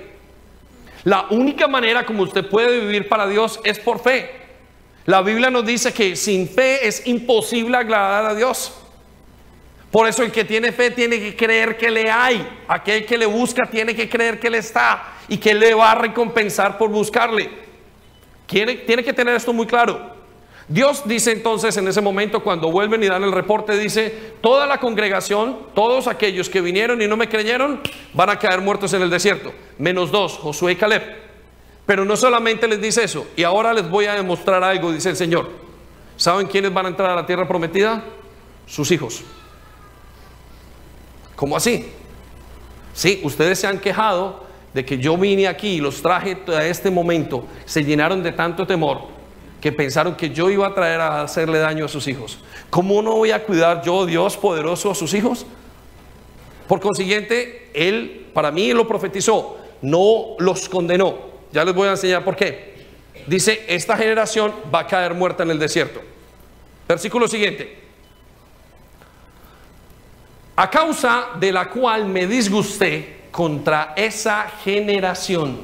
[1.04, 4.32] La única manera como usted puede vivir para Dios es por fe.
[5.06, 8.80] La Biblia nos dice que sin fe es imposible agradar a Dios.
[9.94, 12.44] Por eso el que tiene fe tiene que creer que le hay.
[12.68, 15.96] Aquel que le busca tiene que creer que le está y que le va a
[15.96, 17.52] recompensar por buscarle.
[18.48, 20.16] Tiene, tiene que tener esto muy claro.
[20.68, 24.80] Dios dice entonces en ese momento cuando vuelven y dan el reporte, dice, toda la
[24.80, 27.80] congregación, todos aquellos que vinieron y no me creyeron,
[28.16, 29.54] van a caer muertos en el desierto.
[29.78, 31.04] Menos dos, Josué y Caleb.
[31.86, 35.18] Pero no solamente les dice eso, y ahora les voy a demostrar algo, dice el
[35.18, 35.52] Señor.
[36.18, 38.04] ¿Saben quiénes van a entrar a la tierra prometida?
[38.66, 39.24] Sus hijos.
[41.44, 41.88] ¿Cómo así?
[42.94, 46.90] Sí, ustedes se han quejado de que yo vine aquí y los traje a este
[46.90, 49.02] momento, se llenaron de tanto temor
[49.60, 52.40] que pensaron que yo iba a traer a hacerle daño a sus hijos.
[52.70, 55.46] ¿Cómo no voy a cuidar yo, Dios poderoso, a sus hijos?
[56.66, 61.18] Por consiguiente, Él para mí lo profetizó, no los condenó.
[61.52, 62.86] Ya les voy a enseñar por qué.
[63.28, 66.00] Dice, esta generación va a caer muerta en el desierto.
[66.88, 67.83] Versículo siguiente
[70.56, 75.58] a causa de la cual me disgusté contra esa generación.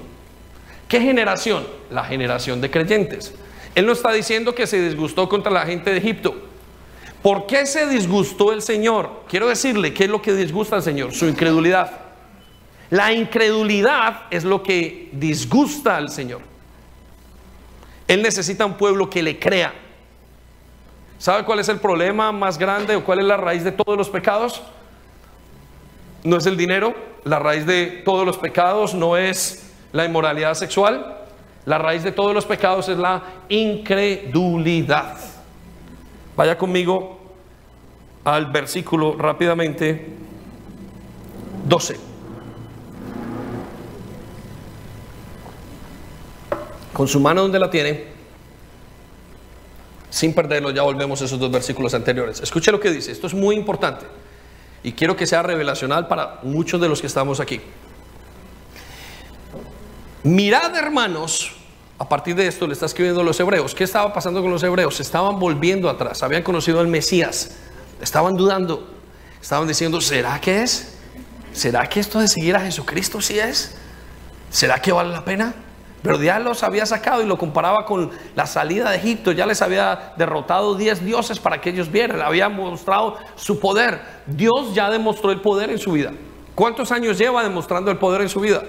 [0.88, 1.67] ¿Qué generación?
[1.91, 3.34] La generación de creyentes.
[3.75, 6.36] Él no está diciendo que se disgustó contra la gente de Egipto.
[7.21, 9.23] ¿Por qué se disgustó el Señor?
[9.28, 11.13] Quiero decirle, ¿qué es lo que disgusta al Señor?
[11.13, 11.91] Su incredulidad.
[12.89, 16.41] La incredulidad es lo que disgusta al Señor.
[18.08, 19.71] Él necesita un pueblo que le crea.
[21.19, 24.10] ¿Sabe cuál es el problema más grande o cuál es la raíz de todos los
[24.10, 24.63] pecados?
[26.23, 31.17] No es el dinero, la raíz de todos los pecados no es la inmoralidad sexual,
[31.65, 35.17] la raíz de todos los pecados es la incredulidad.
[36.36, 37.19] Vaya conmigo
[38.23, 40.08] al versículo rápidamente
[41.67, 41.97] 12.
[46.93, 48.05] Con su mano donde la tiene,
[50.10, 52.41] sin perderlo, ya volvemos a esos dos versículos anteriores.
[52.41, 54.05] Escuche lo que dice, esto es muy importante.
[54.83, 57.61] Y quiero que sea revelacional para muchos de los que estamos aquí.
[60.23, 61.53] Mirad, hermanos,
[61.97, 63.75] a partir de esto le está escribiendo a los hebreos.
[63.75, 64.99] ¿Qué estaba pasando con los hebreos?
[64.99, 67.51] Estaban volviendo atrás, habían conocido al Mesías,
[68.01, 68.87] estaban dudando,
[69.41, 70.95] estaban diciendo, ¿será que es?
[71.51, 73.75] ¿Será que esto de seguir a Jesucristo sí es?
[74.49, 75.53] ¿Será que vale la pena?
[76.01, 79.31] Pero ya los había sacado y lo comparaba con la salida de Egipto.
[79.31, 82.21] Ya les había derrotado 10 dioses para que ellos vieran.
[82.21, 83.99] Había mostrado su poder.
[84.25, 86.13] Dios ya demostró el poder en su vida.
[86.55, 88.63] ¿Cuántos años lleva demostrando el poder en su vida?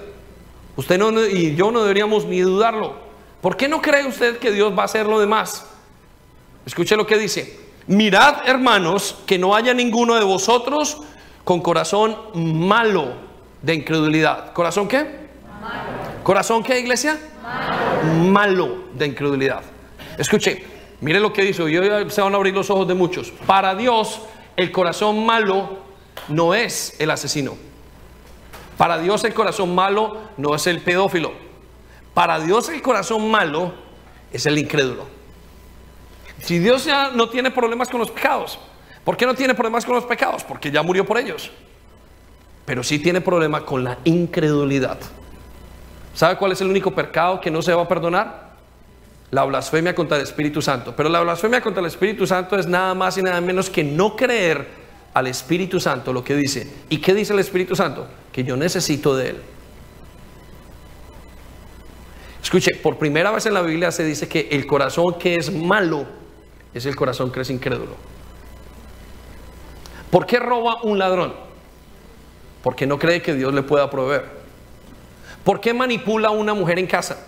[0.76, 2.94] Usted no, y yo no deberíamos ni dudarlo.
[3.40, 5.66] ¿Por qué no cree usted que Dios va a hacer lo demás?
[6.66, 7.58] Escuche lo que dice.
[7.86, 10.98] Mirad, hermanos, que no haya ninguno de vosotros
[11.44, 13.14] con corazón malo
[13.62, 14.52] de incredulidad.
[14.52, 15.28] ¿Corazón qué?
[16.22, 17.18] ¿Corazón qué, iglesia?
[18.26, 18.84] Malo.
[18.94, 19.62] de incredulidad.
[20.18, 20.64] Escuche,
[21.00, 23.30] mire lo que dice, y hoy se van a abrir los ojos de muchos.
[23.46, 24.20] Para Dios,
[24.56, 25.78] el corazón malo
[26.28, 27.56] no es el asesino.
[28.76, 31.32] Para Dios el corazón malo no es el pedófilo.
[32.14, 33.74] Para Dios el corazón malo
[34.32, 35.06] es el incrédulo.
[36.42, 38.58] Si Dios ya no tiene problemas con los pecados,
[39.04, 40.44] ¿por qué no tiene problemas con los pecados?
[40.44, 41.50] Porque ya murió por ellos.
[42.64, 44.98] Pero sí tiene problema con la incredulidad.
[46.20, 48.50] ¿Sabe cuál es el único pecado que no se va a perdonar?
[49.30, 50.92] La blasfemia contra el Espíritu Santo.
[50.94, 54.16] Pero la blasfemia contra el Espíritu Santo es nada más y nada menos que no
[54.16, 54.68] creer
[55.14, 56.70] al Espíritu Santo lo que dice.
[56.90, 58.06] ¿Y qué dice el Espíritu Santo?
[58.32, 59.36] Que yo necesito de Él.
[62.42, 66.04] Escuche, por primera vez en la Biblia se dice que el corazón que es malo
[66.74, 67.96] es el corazón que es incrédulo.
[70.10, 71.32] ¿Por qué roba un ladrón?
[72.62, 74.39] Porque no cree que Dios le pueda proveer.
[75.44, 77.26] ¿Por qué manipula a una mujer en casa?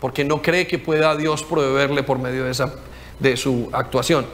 [0.00, 2.74] Porque no cree que pueda Dios proveerle por medio de, esa,
[3.18, 4.26] de su actuación.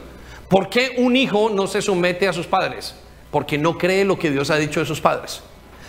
[0.48, 2.94] ¿Por qué un hijo no se somete a sus padres?
[3.30, 5.42] Porque no cree lo que Dios ha dicho de sus padres.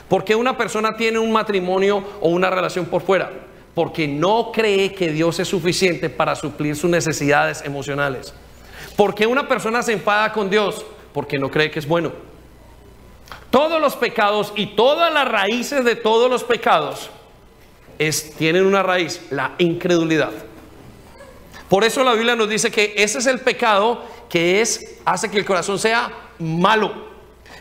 [0.10, 3.32] ¿Por qué una persona tiene un matrimonio o una relación por fuera?
[3.74, 8.34] Porque no cree que Dios es suficiente para suplir sus necesidades emocionales.
[8.96, 10.86] ¿Por qué una persona se enfada con Dios?
[11.13, 12.13] Porque no cree que es bueno.
[13.56, 17.10] Todos los pecados y todas las raíces de todos los pecados
[17.98, 20.32] es, tienen una raíz, la incredulidad.
[21.70, 25.38] Por eso la Biblia nos dice que ese es el pecado que es, hace que
[25.38, 26.91] el corazón sea malo.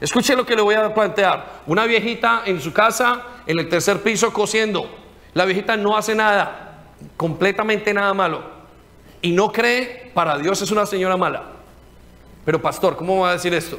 [0.00, 1.60] Escuche lo que le voy a plantear.
[1.64, 4.90] Una viejita en su casa, en el tercer piso, cosiendo.
[5.32, 8.42] La viejita no hace nada, completamente nada malo.
[9.22, 11.52] Y no cree, para Dios es una señora mala.
[12.44, 13.78] Pero pastor, ¿cómo va a decir esto?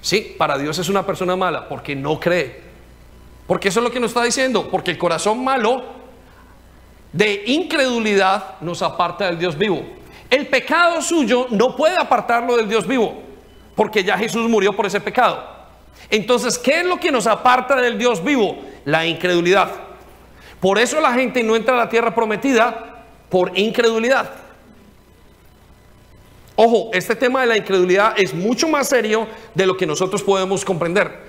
[0.00, 2.62] Sí, para Dios es una persona mala porque no cree.
[3.46, 4.68] Porque eso es lo que nos está diciendo.
[4.70, 5.84] Porque el corazón malo
[7.12, 9.82] de incredulidad nos aparta del Dios vivo.
[10.28, 13.22] El pecado suyo no puede apartarlo del Dios vivo.
[13.74, 15.56] Porque ya Jesús murió por ese pecado.
[16.10, 18.58] Entonces, ¿qué es lo que nos aparta del Dios vivo?
[18.84, 19.70] La incredulidad.
[20.60, 24.45] Por eso la gente no entra a la tierra prometida por incredulidad.
[26.56, 30.64] Ojo, este tema de la incredulidad es mucho más serio de lo que nosotros podemos
[30.64, 31.26] comprender.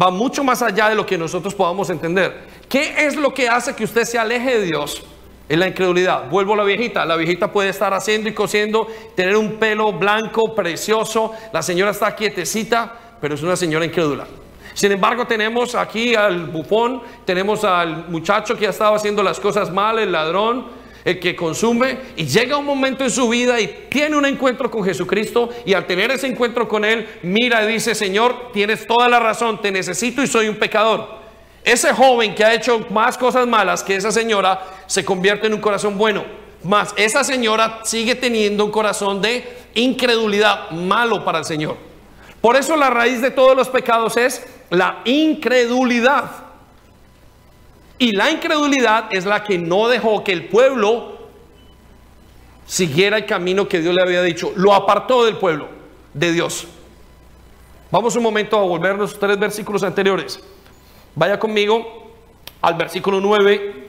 [0.00, 2.46] Va mucho más allá de lo que nosotros podamos entender.
[2.68, 5.02] ¿Qué es lo que hace que usted se aleje de Dios?
[5.48, 6.28] Es la incredulidad.
[6.28, 7.06] Vuelvo a la viejita.
[7.06, 11.32] La viejita puede estar haciendo y cosiendo, tener un pelo blanco, precioso.
[11.50, 14.26] La señora está quietecita, pero es una señora incrédula.
[14.74, 19.72] Sin embargo, tenemos aquí al bufón, tenemos al muchacho que ha estado haciendo las cosas
[19.72, 20.66] mal, el ladrón,
[21.04, 24.84] el que consume y llega un momento en su vida y tiene un encuentro con
[24.84, 29.20] Jesucristo y al tener ese encuentro con Él, mira y dice, Señor, tienes toda la
[29.20, 31.18] razón, te necesito y soy un pecador.
[31.64, 35.60] Ese joven que ha hecho más cosas malas que esa señora se convierte en un
[35.60, 36.24] corazón bueno.
[36.62, 41.76] Más esa señora sigue teniendo un corazón de incredulidad malo para el Señor.
[42.40, 46.47] Por eso la raíz de todos los pecados es la incredulidad.
[47.98, 51.18] Y la incredulidad es la que no dejó que el pueblo
[52.66, 54.52] siguiera el camino que Dios le había dicho.
[54.54, 55.68] Lo apartó del pueblo,
[56.14, 56.68] de Dios.
[57.90, 60.38] Vamos un momento a volvernos tres versículos anteriores.
[61.14, 62.12] Vaya conmigo
[62.60, 63.86] al versículo 9.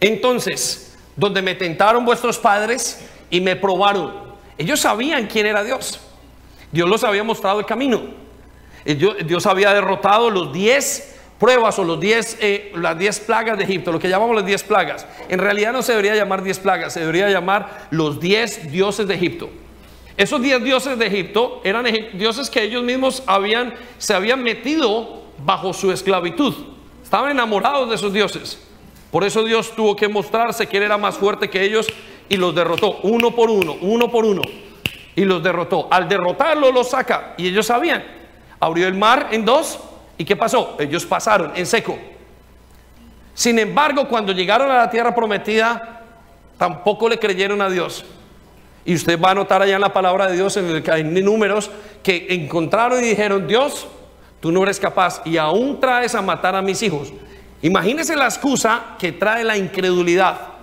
[0.00, 4.12] Entonces, donde me tentaron vuestros padres y me probaron.
[4.58, 6.00] Ellos sabían quién era Dios.
[6.72, 8.00] Dios los había mostrado el camino.
[8.84, 11.13] Dios había derrotado los diez
[11.44, 14.62] pruebas o los diez, eh, las 10 plagas de Egipto, lo que llamamos las 10
[14.62, 15.06] plagas.
[15.28, 19.14] En realidad no se debería llamar 10 plagas, se debería llamar los 10 dioses de
[19.14, 19.50] Egipto.
[20.16, 21.84] Esos 10 dioses de Egipto eran
[22.14, 26.54] dioses que ellos mismos habían, se habían metido bajo su esclavitud.
[27.02, 28.66] Estaban enamorados de esos dioses.
[29.10, 31.86] Por eso Dios tuvo que mostrarse que era más fuerte que ellos
[32.26, 34.40] y los derrotó uno por uno, uno por uno.
[35.14, 35.88] Y los derrotó.
[35.90, 37.34] Al derrotarlo los saca.
[37.36, 38.02] Y ellos sabían.
[38.60, 39.78] abrió el mar en dos.
[40.16, 40.76] ¿Y qué pasó?
[40.78, 41.98] Ellos pasaron en seco.
[43.34, 46.02] Sin embargo, cuando llegaron a la tierra prometida,
[46.56, 48.04] tampoco le creyeron a Dios.
[48.84, 51.70] Y usted va a notar allá en la palabra de Dios, en, el, en números,
[52.02, 53.88] que encontraron y dijeron, Dios,
[54.40, 57.12] tú no eres capaz y aún traes a matar a mis hijos.
[57.62, 60.53] Imagínese la excusa que trae la incredulidad.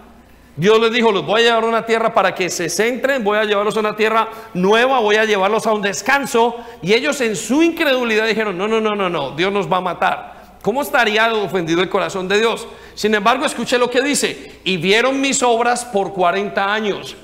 [0.61, 3.35] Dios les dijo, los voy a llevar a una tierra para que se centren, voy
[3.35, 6.55] a llevarlos a una tierra nueva, voy a llevarlos a un descanso.
[6.83, 9.81] Y ellos en su incredulidad dijeron, no, no, no, no, no, Dios nos va a
[9.81, 10.59] matar.
[10.61, 12.67] ¿Cómo estaría ofendido el corazón de Dios?
[12.93, 17.15] Sin embargo, escuche lo que dice, y vieron mis obras por 40 años.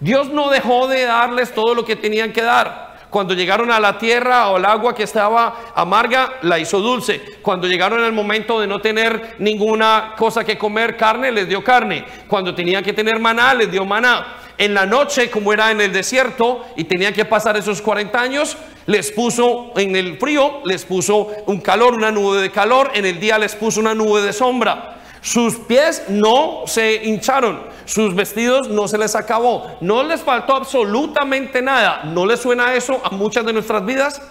[0.00, 2.85] Dios no dejó de darles todo lo que tenían que dar.
[3.10, 7.22] Cuando llegaron a la tierra o el agua que estaba amarga, la hizo dulce.
[7.40, 12.04] Cuando llegaron el momento de no tener ninguna cosa que comer, carne, les dio carne.
[12.26, 14.36] Cuando tenían que tener maná, les dio maná.
[14.58, 18.56] En la noche, como era en el desierto y tenían que pasar esos 40 años,
[18.86, 22.90] les puso en el frío, les puso un calor, una nube de calor.
[22.94, 24.96] En el día les puso una nube de sombra.
[25.26, 31.60] Sus pies no se hincharon, sus vestidos no se les acabó, no les faltó absolutamente
[31.60, 32.04] nada.
[32.04, 34.22] ¿No les suena eso a muchas de nuestras vidas?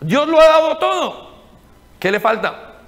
[0.00, 1.30] Dios lo ha dado todo.
[2.00, 2.80] ¿Qué le falta?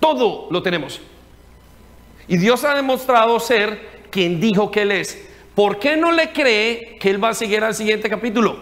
[0.00, 1.00] Todo lo tenemos.
[2.26, 5.24] Y Dios ha demostrado ser quien dijo que Él es.
[5.54, 8.58] ¿Por qué no le cree que Él va a seguir al siguiente capítulo?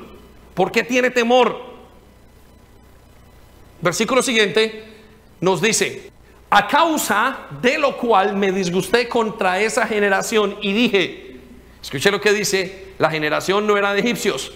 [0.52, 1.58] ¿Por qué tiene temor?
[3.80, 4.84] Versículo siguiente
[5.40, 6.12] nos dice,
[6.54, 11.40] a causa de lo cual me disgusté contra esa generación y dije,
[11.82, 14.52] escuché lo que dice, la generación no era de egipcios,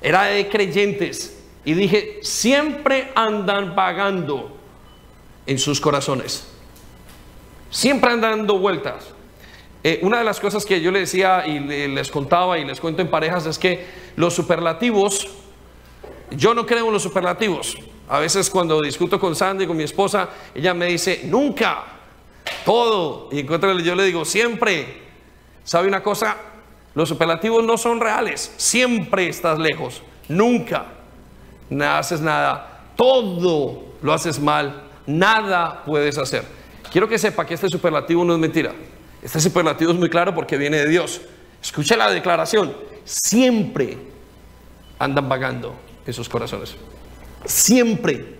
[0.00, 1.38] era de creyentes.
[1.62, 4.56] Y dije, siempre andan vagando
[5.44, 6.48] en sus corazones.
[7.68, 9.12] Siempre andan dando vueltas.
[9.84, 13.02] Eh, una de las cosas que yo le decía y les contaba y les cuento
[13.02, 13.84] en parejas es que
[14.16, 15.28] los superlativos,
[16.30, 17.76] yo no creo en los superlativos.
[18.08, 21.84] A veces cuando discuto con Sandy, con mi esposa, ella me dice, nunca,
[22.64, 23.28] todo.
[23.32, 25.04] Y encuentro, yo le digo, siempre.
[25.64, 26.36] ¿Sabe una cosa?
[26.94, 28.52] Los superlativos no son reales.
[28.56, 30.02] Siempre estás lejos.
[30.28, 30.86] Nunca.
[31.68, 32.84] No haces nada.
[32.96, 34.84] Todo lo haces mal.
[35.06, 36.44] Nada puedes hacer.
[36.90, 38.72] Quiero que sepa que este superlativo no es mentira.
[39.20, 41.20] Este superlativo es muy claro porque viene de Dios.
[41.60, 42.74] Escuche la declaración.
[43.04, 43.98] Siempre
[44.98, 45.74] andan vagando
[46.06, 46.76] en sus corazones.
[47.46, 48.36] Siempre.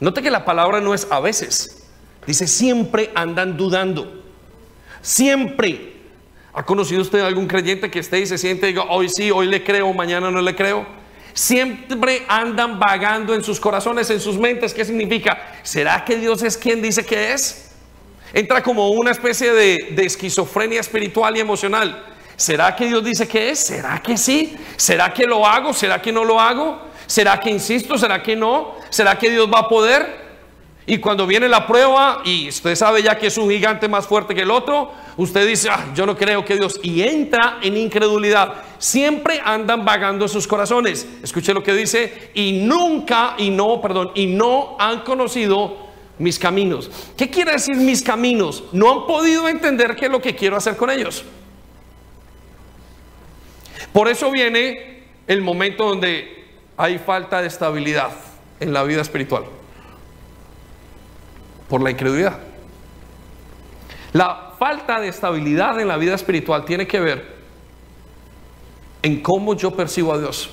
[0.00, 1.86] Note que la palabra no es a veces.
[2.26, 4.22] Dice siempre andan dudando.
[5.02, 5.94] Siempre.
[6.52, 9.46] ¿Ha conocido usted algún creyente que esté y se siente y diga, hoy sí, hoy
[9.46, 10.86] le creo, mañana no le creo?
[11.32, 14.74] Siempre andan vagando en sus corazones, en sus mentes.
[14.74, 15.60] ¿Qué significa?
[15.62, 17.70] ¿Será que Dios es quien dice que es?
[18.32, 22.04] Entra como una especie de, de esquizofrenia espiritual y emocional.
[22.36, 23.60] ¿Será que Dios dice que es?
[23.60, 24.56] ¿Será que sí?
[24.76, 25.72] ¿Será que lo hago?
[25.72, 26.87] ¿Será que no lo hago?
[27.08, 27.96] ¿Será que insisto?
[27.96, 28.74] ¿Será que no?
[28.90, 30.28] ¿Será que Dios va a poder?
[30.84, 34.34] Y cuando viene la prueba y usted sabe ya que es un gigante más fuerte
[34.34, 38.62] que el otro, usted dice, ah, yo no creo que Dios, y entra en incredulidad.
[38.78, 41.08] Siempre andan vagando sus corazones.
[41.22, 45.88] Escuche lo que dice, y nunca, y no, perdón, y no han conocido
[46.18, 46.90] mis caminos.
[47.16, 48.64] ¿Qué quiere decir mis caminos?
[48.72, 51.24] No han podido entender qué es lo que quiero hacer con ellos.
[53.94, 56.37] Por eso viene el momento donde
[56.78, 58.12] hay falta de estabilidad
[58.60, 59.44] en la vida espiritual
[61.68, 62.38] por la incredulidad.
[64.12, 67.36] La falta de estabilidad en la vida espiritual tiene que ver
[69.02, 70.50] en cómo yo percibo a Dios.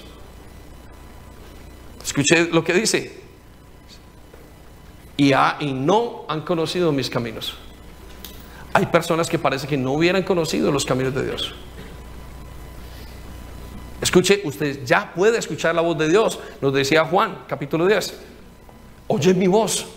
[2.03, 3.21] Escuché lo que dice.
[5.15, 7.55] Y, y no han conocido mis caminos.
[8.73, 11.55] Hay personas que parece que no hubieran conocido los caminos de Dios.
[14.01, 16.39] Escuche, usted ya puede escuchar la voz de Dios.
[16.61, 18.13] Nos decía Juan, capítulo 10.
[19.07, 19.87] Oye mi voz.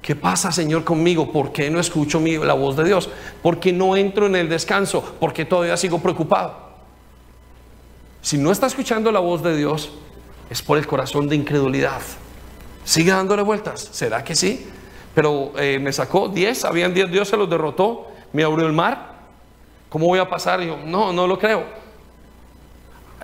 [0.00, 1.30] ¿Qué pasa, Señor, conmigo?
[1.30, 3.08] ¿Por qué no escucho la voz de Dios?
[3.40, 5.00] ¿Por qué no entro en el descanso?
[5.20, 6.72] ¿Por qué todavía sigo preocupado?
[8.20, 9.90] Si no está escuchando la voz de Dios,
[10.50, 12.02] es por el corazón de incredulidad.
[12.84, 13.88] Sigue dándole vueltas.
[13.92, 14.66] ¿Será que sí?
[15.14, 19.12] Pero eh, me sacó 10, habían 10, Dios se los derrotó, me abrió el mar.
[19.88, 20.60] ¿Cómo voy a pasar?
[20.62, 21.81] yo, no, no lo creo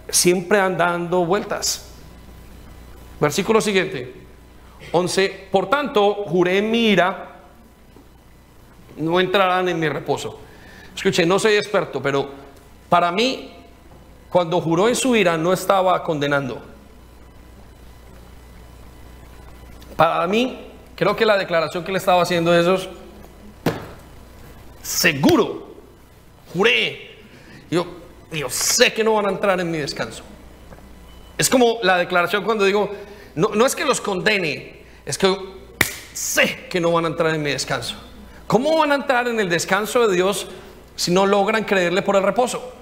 [0.09, 1.91] siempre andando vueltas.
[3.21, 4.15] Versículo siguiente,
[4.93, 5.49] 11.
[5.51, 7.41] Por tanto, juré en mi ira,
[8.97, 10.39] no entrarán en mi reposo.
[10.95, 12.31] Escuche, no soy experto, pero
[12.89, 13.53] para mí,
[14.31, 16.61] cuando juró en su ira, no estaba condenando.
[19.97, 20.59] Para mí,
[20.95, 22.89] creo que la declaración que le estaba haciendo es
[24.83, 25.75] seguro,
[26.53, 27.17] juré.
[27.71, 27.98] Yo,
[28.31, 30.23] yo sé que no van a entrar en mi descanso.
[31.37, 32.91] Es como la declaración cuando digo,
[33.35, 35.37] no, no es que los condene, es que
[36.13, 37.95] sé que no van a entrar en mi descanso.
[38.47, 40.47] ¿Cómo van a entrar en el descanso de Dios
[40.97, 42.73] si no logran creerle por el reposo?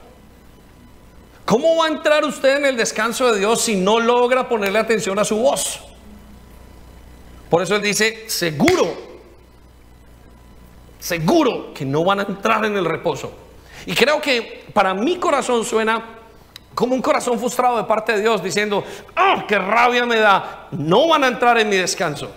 [1.44, 5.18] ¿Cómo va a entrar usted en el descanso de Dios si no logra ponerle atención
[5.18, 5.80] a su voz?
[7.49, 8.97] Por eso él dice, seguro,
[10.99, 13.32] seguro que no van a entrar en el reposo.
[13.87, 16.05] Y creo que para mi corazón suena
[16.74, 18.84] como un corazón frustrado de parte de Dios diciendo,
[19.14, 20.68] ¡ah, qué rabia me da!
[20.72, 22.30] No van a entrar en mi descanso.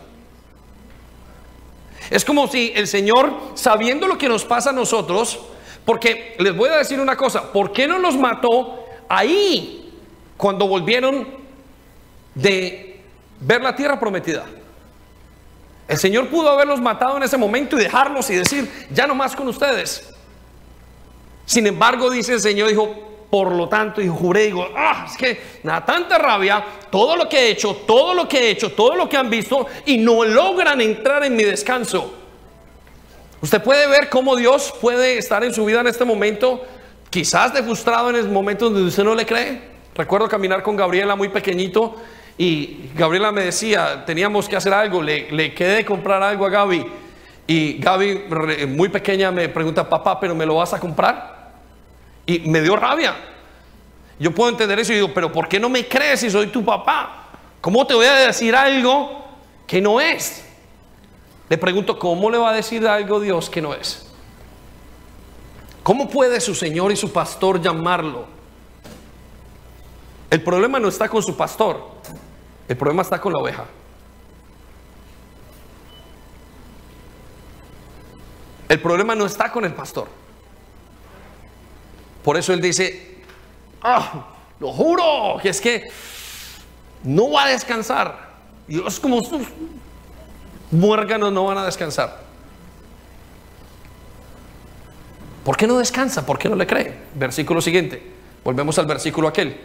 [2.10, 5.40] Es como si el Señor, sabiendo lo que nos pasa a nosotros,
[5.84, 9.92] porque les voy a decir una cosa, ¿por qué no nos mató ahí
[10.38, 11.28] cuando volvieron
[12.34, 13.02] de
[13.42, 14.46] ver la tierra prometida.
[15.88, 19.36] El Señor pudo haberlos matado en ese momento y dejarlos y decir, ya no más
[19.36, 20.14] con ustedes.
[21.50, 22.94] Sin embargo, dice el Señor, dijo,
[23.30, 27.28] por lo tanto, y juré, digo, ah, es que me da tanta rabia todo lo
[27.28, 30.24] que he hecho, todo lo que he hecho, todo lo que han visto y no
[30.24, 32.14] logran entrar en mi descanso.
[33.42, 36.62] Usted puede ver cómo Dios puede estar en su vida en este momento
[37.10, 39.62] Quizás de frustrado en el momento donde usted no le cree.
[39.96, 41.96] Recuerdo caminar con Gabriela muy pequeñito
[42.38, 46.50] y Gabriela me decía, teníamos que hacer algo, le, le quedé de comprar algo a
[46.50, 46.86] Gaby.
[47.48, 48.26] Y Gaby,
[48.68, 51.39] muy pequeña, me pregunta, papá, ¿pero me lo vas a comprar?
[52.30, 53.16] Y me dio rabia.
[54.20, 56.64] Yo puedo entender eso y digo, pero ¿por qué no me crees si soy tu
[56.64, 57.26] papá?
[57.60, 59.26] ¿Cómo te voy a decir algo
[59.66, 60.46] que no es?
[61.50, 64.06] Le pregunto, ¿cómo le va a decir algo Dios que no es?
[65.82, 68.28] ¿Cómo puede su Señor y su pastor llamarlo?
[70.30, 71.82] El problema no está con su pastor,
[72.68, 73.66] el problema está con la oveja.
[78.68, 80.20] El problema no está con el pastor.
[82.24, 83.18] Por eso él dice,
[83.82, 84.28] ah,
[84.60, 85.90] lo juro, que es que
[87.04, 88.30] no va a descansar.
[88.68, 89.48] Dios como sus
[90.72, 92.22] muérganos no van a descansar.
[95.44, 96.26] ¿Por qué no descansa?
[96.26, 96.94] ¿Por qué no le cree?
[97.16, 98.04] Versículo siguiente.
[98.44, 99.58] Volvemos al versículo aquel.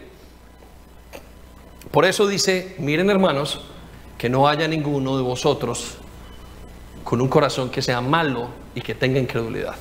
[1.90, 3.60] Por eso dice, miren hermanos,
[4.16, 5.98] que no haya ninguno de vosotros
[7.04, 9.74] con un corazón que sea malo y que tenga incredulidad.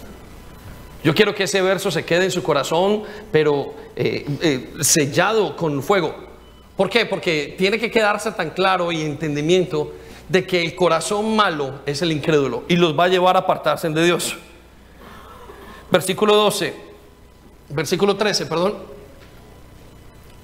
[1.04, 5.84] Yo quiero que ese verso se quede en su corazón, pero eh, eh, sellado con
[5.84, 6.16] fuego.
[6.78, 7.06] ¿Por qué?
[7.06, 9.92] Porque tiene que quedarse tan claro y entendimiento
[10.30, 13.90] de que el corazón malo es el incrédulo y los va a llevar a apartarse
[13.90, 14.38] de Dios.
[15.92, 16.74] Versículo 12,
[17.70, 18.78] versículo 13, perdón.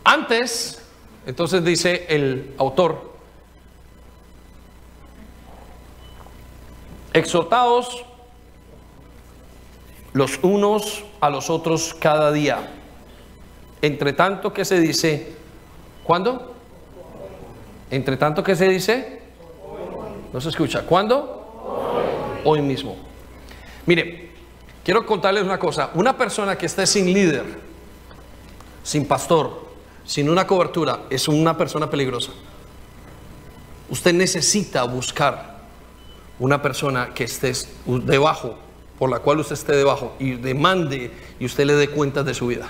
[0.03, 0.84] Antes,
[1.26, 3.14] entonces dice el autor,
[7.14, 8.05] exhortaos
[10.14, 12.72] los unos a los otros cada día.
[13.82, 15.34] Entre tanto que se dice,
[16.03, 16.53] ¿cuándo?
[17.91, 19.22] Entre tanto que se dice,
[20.34, 22.41] no se escucha, ¿cuándo?
[22.43, 22.95] Hoy mismo.
[23.86, 24.30] Mire,
[24.89, 27.45] Quiero contarles una cosa, una persona que esté sin líder,
[28.82, 29.70] sin pastor,
[30.03, 32.32] sin una cobertura, es una persona peligrosa.
[33.89, 35.60] Usted necesita buscar
[36.39, 37.53] una persona que esté
[37.86, 38.57] debajo,
[38.99, 42.47] por la cual usted esté debajo y demande y usted le dé cuentas de su
[42.47, 42.67] vida.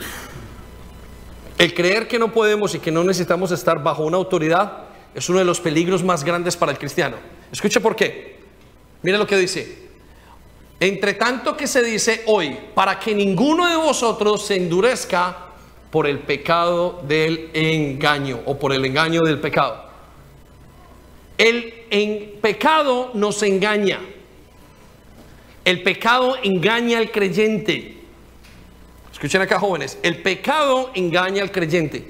[1.57, 4.83] El creer que no podemos y que no necesitamos estar bajo una autoridad
[5.15, 7.17] es uno de los peligros más grandes para el cristiano.
[7.51, 8.39] Escuche por qué.
[9.01, 9.89] Mire lo que dice.
[10.79, 15.47] Entre tanto que se dice hoy, para que ninguno de vosotros se endurezca
[15.89, 19.89] por el pecado del engaño o por el engaño del pecado.
[21.37, 23.99] El pecado nos engaña.
[25.65, 27.97] El pecado engaña al creyente.
[29.11, 32.09] Escuchen acá jóvenes, el pecado engaña al creyente.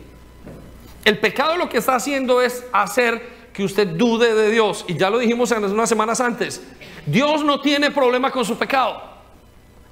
[1.05, 4.85] El pecado lo que está haciendo es hacer que usted dude de Dios.
[4.87, 6.61] Y ya lo dijimos en unas semanas antes.
[7.05, 9.01] Dios no tiene problema con su pecado.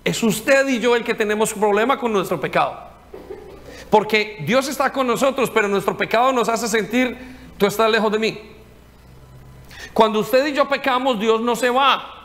[0.03, 2.79] Es usted y yo el que tenemos problema con nuestro pecado.
[3.89, 7.17] Porque Dios está con nosotros, pero nuestro pecado nos hace sentir,
[7.57, 8.39] tú estás lejos de mí.
[9.93, 12.16] Cuando usted y yo pecamos, Dios no se va.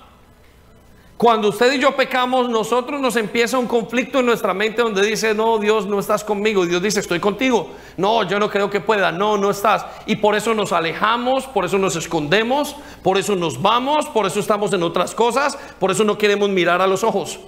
[1.22, 5.32] Cuando usted y yo pecamos, nosotros nos empieza un conflicto en nuestra mente donde dice,
[5.34, 6.66] no, Dios, no estás conmigo.
[6.66, 7.70] Dios dice, estoy contigo.
[7.96, 9.12] No, yo no creo que pueda.
[9.12, 9.86] No, no estás.
[10.04, 14.40] Y por eso nos alejamos, por eso nos escondemos, por eso nos vamos, por eso
[14.40, 17.38] estamos en otras cosas, por eso no queremos mirar a los ojos.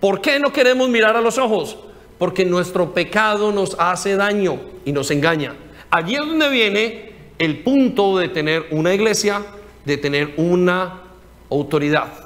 [0.00, 1.78] ¿Por qué no queremos mirar a los ojos?
[2.18, 5.54] Porque nuestro pecado nos hace daño y nos engaña.
[5.90, 9.42] Allí es donde viene el punto de tener una iglesia,
[9.84, 11.02] de tener una
[11.48, 12.25] autoridad.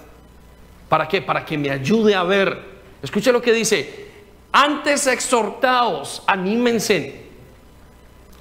[0.90, 1.22] ¿Para qué?
[1.22, 2.62] Para que me ayude a ver.
[3.00, 4.08] Escuche lo que dice.
[4.50, 7.26] Antes exhortaos, anímense.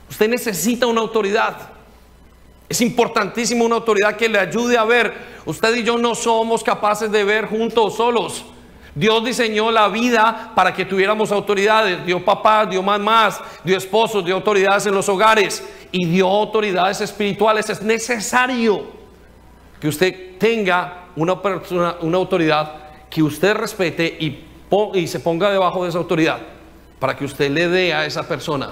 [0.09, 1.69] Usted necesita una autoridad.
[2.67, 5.13] Es importantísimo una autoridad que le ayude a ver.
[5.45, 8.43] Usted y yo no somos capaces de ver juntos solos.
[8.95, 12.03] Dios diseñó la vida para que tuviéramos autoridades.
[12.03, 17.69] Dio papá, dio mamás, dio esposos, dio autoridades en los hogares y dio autoridades espirituales.
[17.69, 18.87] Es necesario
[19.79, 24.45] que usted tenga una, persona, una autoridad que usted respete y,
[24.93, 26.39] y se ponga debajo de esa autoridad
[26.99, 28.71] para que usted le dé a esa persona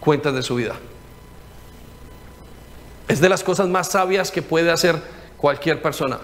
[0.00, 0.74] cuentas de su vida.
[3.08, 5.00] Es de las cosas más sabias que puede hacer
[5.36, 6.18] cualquier persona.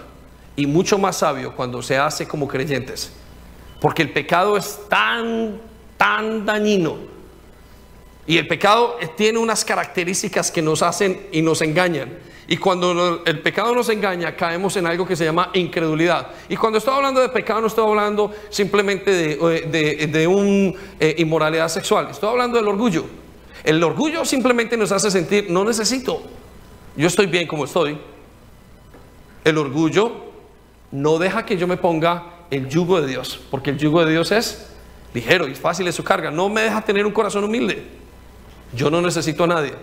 [0.55, 3.11] Y mucho más sabio cuando se hace como creyentes.
[3.79, 5.61] Porque el pecado es tan,
[5.97, 6.97] tan dañino.
[8.27, 12.17] Y el pecado tiene unas características que nos hacen y nos engañan.
[12.51, 16.29] Y cuando el pecado nos engaña, caemos en algo que se llama incredulidad.
[16.49, 21.67] Y cuando estoy hablando de pecado, no estoy hablando simplemente de, de, una eh, inmoralidad
[21.67, 22.07] sexual.
[22.09, 23.05] Estoy hablando del orgullo.
[23.63, 26.23] El orgullo simplemente nos hace sentir, no necesito,
[26.95, 27.99] yo estoy bien como estoy.
[29.43, 30.11] El orgullo
[30.91, 34.31] no deja que yo me ponga el yugo de Dios, porque el yugo de Dios
[34.31, 34.71] es
[35.13, 36.31] ligero y fácil de su carga.
[36.31, 37.85] No me deja tener un corazón humilde.
[38.73, 39.73] Yo no necesito a nadie.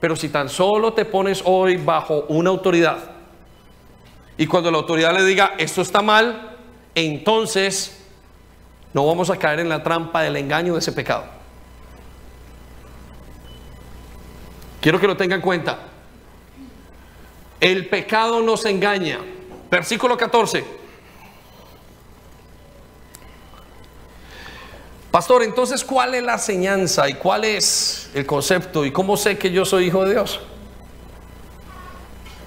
[0.00, 2.98] Pero si tan solo te pones hoy bajo una autoridad
[4.36, 6.56] y cuando la autoridad le diga esto está mal,
[6.94, 8.04] entonces
[8.92, 11.24] no vamos a caer en la trampa del engaño de ese pecado.
[14.80, 15.78] Quiero que lo tengan en cuenta.
[17.60, 19.18] El pecado nos engaña.
[19.70, 20.85] Versículo 14.
[25.16, 29.50] Pastor, entonces, ¿cuál es la enseñanza y cuál es el concepto y cómo sé que
[29.50, 30.40] yo soy hijo de Dios?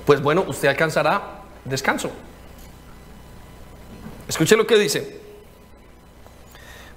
[0.06, 2.12] Pues bueno, usted alcanzará descanso.
[4.28, 5.20] Escuche lo que dice.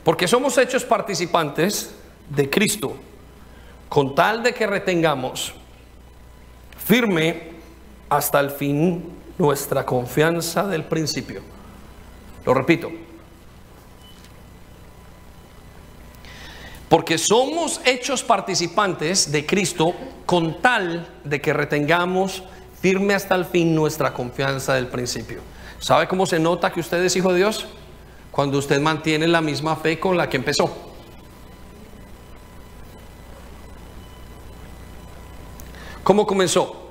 [0.05, 1.95] Porque somos hechos participantes
[2.29, 2.95] de Cristo
[3.89, 5.55] con tal de que retengamos
[6.85, 7.53] firme
[8.11, 11.41] hasta el fin nuestra confianza del principio.
[12.45, 12.91] Lo repito.
[16.93, 19.95] Porque somos hechos participantes de Cristo
[20.27, 22.43] con tal de que retengamos
[22.83, 25.41] firme hasta el fin nuestra confianza del principio.
[25.79, 27.65] ¿Sabe cómo se nota que usted es hijo de Dios?
[28.31, 30.71] Cuando usted mantiene la misma fe con la que empezó.
[36.05, 36.91] ¿Cómo comenzó?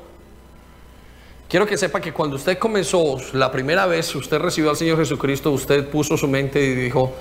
[1.48, 5.52] Quiero que sepa que cuando usted comenzó la primera vez, usted recibió al Señor Jesucristo,
[5.52, 7.14] usted puso su mente y dijo,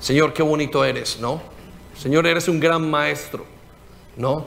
[0.00, 1.53] Señor, qué bonito eres, ¿no?
[1.96, 3.44] Señor, eres un gran maestro,
[4.16, 4.44] ¿no?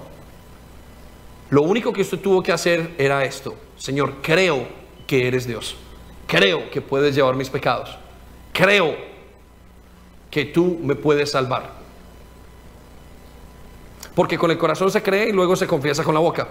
[1.50, 4.68] Lo único que usted tuvo que hacer era esto, Señor, creo
[5.06, 5.76] que eres Dios,
[6.28, 7.98] creo que puedes llevar mis pecados,
[8.52, 8.96] creo
[10.30, 11.72] que tú me puedes salvar.
[14.14, 16.48] Porque con el corazón se cree y luego se confiesa con la boca.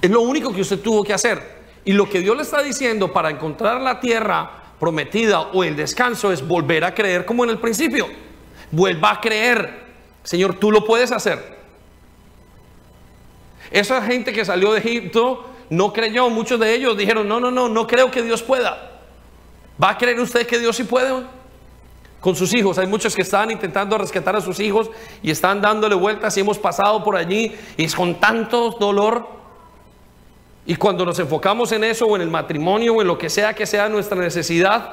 [0.00, 1.62] Es lo único que usted tuvo que hacer.
[1.84, 6.32] Y lo que Dios le está diciendo para encontrar la tierra prometida o el descanso
[6.32, 8.06] es volver a creer como en el principio.
[8.72, 9.84] Vuelva a creer.
[10.24, 11.56] Señor, tú lo puedes hacer.
[13.70, 16.28] Esa gente que salió de Egipto no creyó.
[16.28, 18.90] Muchos de ellos dijeron, no, no, no, no creo que Dios pueda.
[19.82, 21.22] ¿Va a creer usted que Dios sí puede?
[22.20, 22.78] Con sus hijos.
[22.78, 24.90] Hay muchos que están intentando rescatar a sus hijos
[25.22, 29.42] y están dándole vueltas y hemos pasado por allí y es con tanto dolor
[30.64, 33.54] y cuando nos enfocamos en eso o en el matrimonio o en lo que sea
[33.54, 34.90] que sea nuestra necesidad,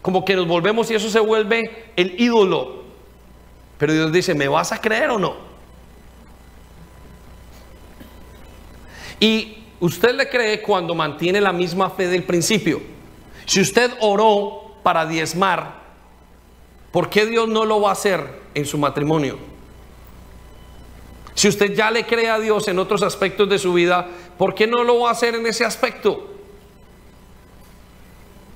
[0.00, 2.81] como que nos volvemos y eso se vuelve el ídolo.
[3.82, 5.34] Pero Dios dice, ¿me vas a creer o no?
[9.18, 12.80] Y usted le cree cuando mantiene la misma fe del principio.
[13.44, 15.80] Si usted oró para diezmar,
[16.92, 19.36] ¿por qué Dios no lo va a hacer en su matrimonio?
[21.34, 24.06] Si usted ya le cree a Dios en otros aspectos de su vida,
[24.38, 26.36] ¿por qué no lo va a hacer en ese aspecto?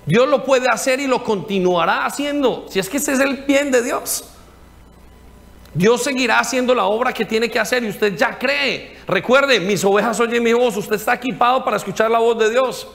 [0.06, 3.72] Dios lo puede hacer y lo continuará haciendo, si es que ese es el bien
[3.72, 4.30] de Dios.
[5.76, 8.96] Dios seguirá haciendo la obra que tiene que hacer y usted ya cree.
[9.06, 12.88] Recuerde, mis ovejas oyen mi voz, usted está equipado para escuchar la voz de Dios.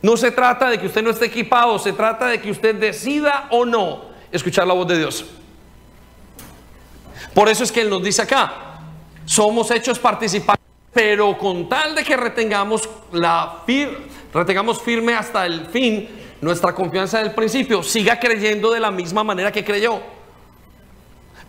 [0.00, 3.48] No se trata de que usted no esté equipado, se trata de que usted decida
[3.50, 5.24] o no escuchar la voz de Dios.
[7.34, 8.78] Por eso es que Él nos dice acá,
[9.24, 13.64] somos hechos participantes, pero con tal de que retengamos, la
[14.32, 16.08] retengamos firme hasta el fin
[16.40, 20.11] nuestra confianza del principio, siga creyendo de la misma manera que creyó.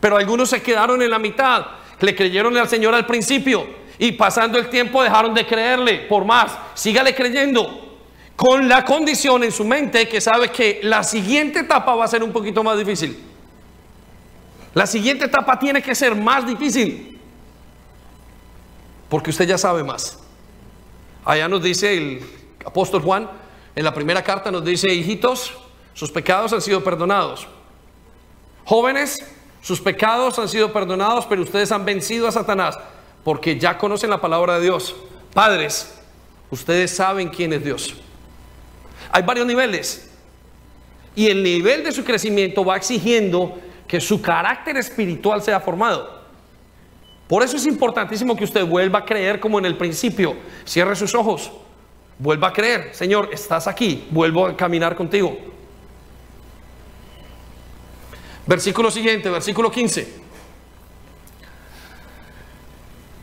[0.04, 1.66] Pero algunos se quedaron en la mitad,
[2.02, 3.66] le creyeron al Señor al principio
[3.98, 6.52] y pasando el tiempo dejaron de creerle por más.
[6.74, 8.02] Sígale creyendo
[8.36, 12.22] con la condición en su mente que sabe que la siguiente etapa va a ser
[12.22, 13.18] un poquito más difícil.
[14.74, 17.18] La siguiente etapa tiene que ser más difícil.
[19.08, 20.20] Porque usted ya sabe más.
[21.24, 22.26] Allá nos dice el
[22.66, 23.30] apóstol Juan,
[23.74, 25.54] en la primera carta nos dice, hijitos,
[25.94, 27.48] sus pecados han sido perdonados.
[28.66, 29.22] Jóvenes,
[29.64, 32.78] sus pecados han sido perdonados, pero ustedes han vencido a Satanás
[33.24, 34.94] porque ya conocen la palabra de Dios.
[35.34, 35.98] Padres,
[36.52, 37.96] ustedes saben quién es Dios.
[39.10, 40.10] Hay varios niveles.
[41.16, 43.58] Y el nivel de su crecimiento va exigiendo
[43.88, 46.22] que su carácter espiritual sea formado.
[47.30, 50.36] Por eso es importantísimo que usted vuelva a creer como en el principio.
[50.66, 51.54] Cierre sus ojos.
[52.20, 52.94] Vuelva a creer.
[52.94, 54.08] Señor, estás aquí.
[54.12, 55.53] Vuelvo a caminar contigo.
[58.46, 60.22] Versículo siguiente, versículo 15.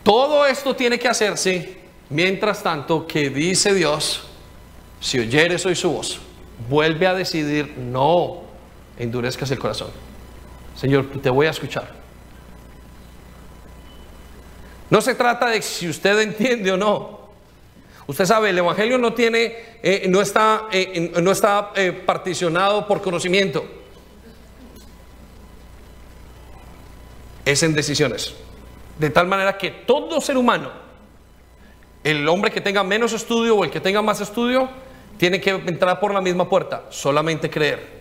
[0.02, 4.24] Todo esto tiene que hacerse mientras tanto que dice Dios,
[4.98, 6.20] si oyeres hoy su voz,
[6.68, 8.42] vuelve a decidir, no
[8.98, 9.90] endurezcas el corazón.
[10.76, 11.92] Señor, te voy a escuchar.
[14.88, 17.20] No se trata de si usted entiende o no.
[18.06, 23.00] Usted sabe, el Evangelio no tiene, eh, no está, eh, no está eh, particionado por
[23.00, 23.79] conocimiento.
[27.44, 28.34] Es en decisiones.
[28.98, 30.70] De tal manera que todo ser humano,
[32.04, 34.68] el hombre que tenga menos estudio o el que tenga más estudio,
[35.16, 38.00] tiene que entrar por la misma puerta, solamente creer.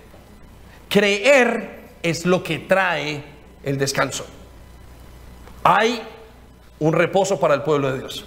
[0.90, 3.24] Creer es lo que trae
[3.64, 4.26] el descanso.
[5.64, 6.02] Hay
[6.80, 8.26] un reposo para el pueblo de Dios.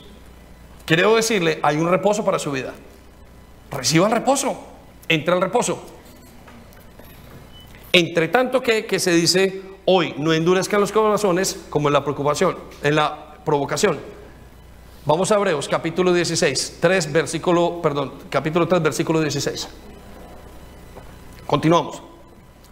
[0.84, 2.74] Quiero decirle, hay un reposo para su vida.
[3.70, 4.62] Reciba el reposo,
[5.08, 5.82] entra al reposo.
[7.92, 12.56] Entre tanto que, que se dice hoy, no endurezcan los corazones como en la preocupación,
[12.82, 13.98] en la provocación.
[15.04, 19.68] Vamos a Hebreos capítulo 16, 3 versículo, perdón, capítulo 3 versículo 16.
[21.46, 22.00] Continuamos.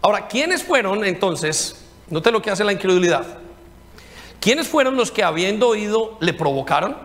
[0.00, 1.84] Ahora, ¿quiénes fueron entonces?
[2.08, 3.38] Note lo que hace la incredulidad.
[4.40, 6.96] ¿Quiénes fueron los que habiendo oído le provocaron?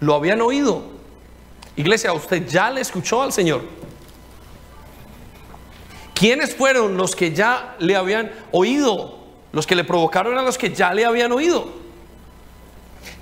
[0.00, 0.82] Lo habían oído.
[1.76, 3.62] Iglesia, usted ya le escuchó al Señor.
[6.20, 9.20] ¿Quiénes fueron los que ya le habían oído?
[9.52, 11.66] Los que le provocaron a los que ya le habían oído.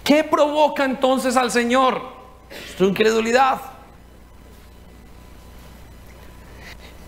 [0.02, 2.02] ¿Qué provoca entonces al Señor?
[2.76, 3.60] Su incredulidad.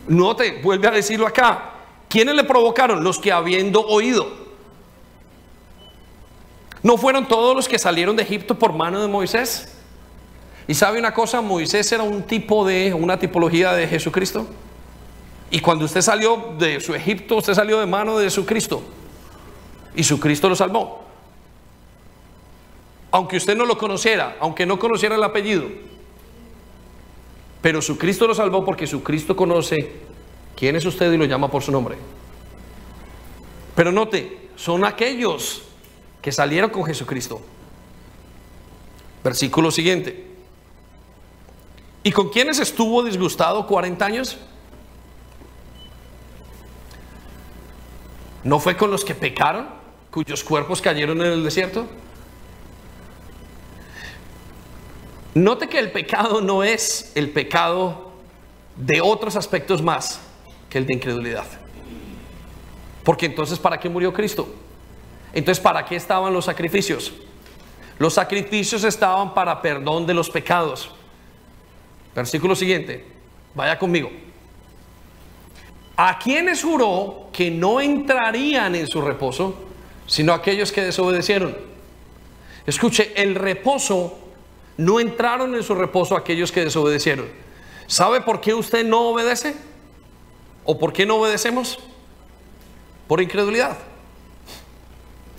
[0.06, 1.72] Note, vuelve a decirlo acá.
[2.08, 3.02] ¿Quiénes le provocaron?
[3.02, 4.28] Los que habiendo oído.
[6.84, 9.76] ¿No fueron todos los que salieron de Egipto por mano de Moisés?
[10.68, 14.46] Y sabe una cosa, Moisés era un tipo de, una tipología de Jesucristo.
[15.50, 18.82] Y cuando usted salió de su Egipto, usted salió de mano de Jesucristo.
[19.94, 21.02] Y su Cristo lo salvó.
[23.10, 25.64] Aunque usted no lo conociera, aunque no conociera el apellido.
[27.60, 29.92] Pero su Cristo lo salvó porque su Cristo conoce
[30.56, 31.96] quién es usted y lo llama por su nombre.
[33.74, 35.62] Pero note, son aquellos
[36.22, 37.40] que salieron con Jesucristo.
[39.24, 40.28] Versículo siguiente.
[42.02, 44.38] ¿Y con quiénes estuvo disgustado 40 años?
[48.42, 49.68] ¿No fue con los que pecaron,
[50.10, 51.86] cuyos cuerpos cayeron en el desierto?
[55.34, 58.10] Note que el pecado no es el pecado
[58.76, 60.20] de otros aspectos más
[60.68, 61.44] que el de incredulidad.
[63.04, 64.52] Porque entonces, ¿para qué murió Cristo?
[65.32, 67.12] Entonces, ¿para qué estaban los sacrificios?
[67.98, 70.90] Los sacrificios estaban para perdón de los pecados.
[72.14, 73.06] Versículo siguiente,
[73.54, 74.10] vaya conmigo.
[76.02, 79.54] ¿A quienes juró que no entrarían en su reposo,
[80.06, 81.54] sino aquellos que desobedecieron?
[82.64, 84.16] Escuche, el reposo,
[84.78, 87.26] no entraron en su reposo aquellos que desobedecieron.
[87.86, 89.54] ¿Sabe por qué usted no obedece?
[90.64, 91.78] ¿O por qué no obedecemos?
[93.06, 93.76] Por incredulidad.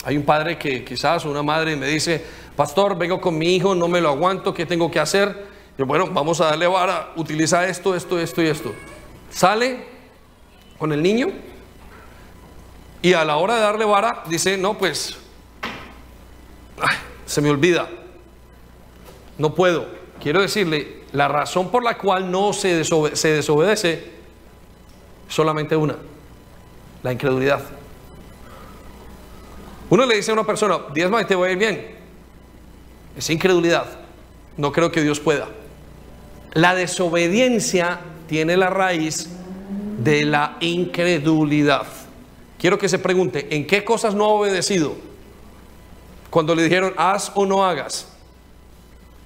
[0.03, 2.23] Hay un padre que quizás, una madre me dice,
[2.55, 5.43] pastor, vengo con mi hijo, no me lo aguanto, ¿qué tengo que hacer?
[5.75, 8.75] Yo, bueno, vamos a darle vara, utiliza esto, esto, esto y esto.
[9.31, 9.90] Sale
[10.81, 11.27] con el niño
[13.03, 15.15] y a la hora de darle vara dice, no, pues,
[17.23, 17.87] se me olvida,
[19.37, 19.85] no puedo.
[20.19, 24.11] Quiero decirle, la razón por la cual no se, se desobedece,
[25.27, 25.97] solamente una,
[27.03, 27.61] la incredulidad.
[29.91, 31.95] Uno le dice a una persona, diezma y te va a ir bien.
[33.15, 33.85] Es incredulidad.
[34.57, 35.47] No creo que Dios pueda.
[36.53, 39.29] La desobediencia tiene la raíz
[40.03, 41.85] de la incredulidad.
[42.57, 44.95] Quiero que se pregunte, ¿en qué cosas no ha obedecido?
[46.29, 48.07] Cuando le dijeron, haz o no hagas.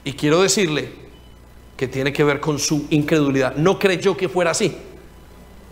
[0.03, 0.91] Y quiero decirle
[1.77, 3.55] que tiene que ver con su incredulidad.
[3.55, 4.75] No creyó que fuera así.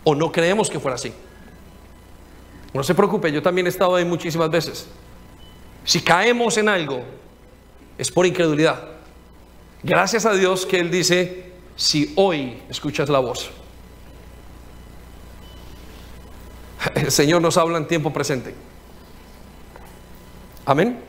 [0.04, 1.14] O no creemos que fuera así.
[2.74, 4.88] No se preocupe, yo también he estado ahí muchísimas veces.
[5.86, 7.04] Si caemos en algo,
[7.98, 8.90] es por incredulidad.
[9.84, 13.52] Gracias a Dios que Él dice, si hoy escuchas la voz.
[16.96, 18.54] El Señor nos habla en tiempo presente.
[20.66, 21.00] Amén.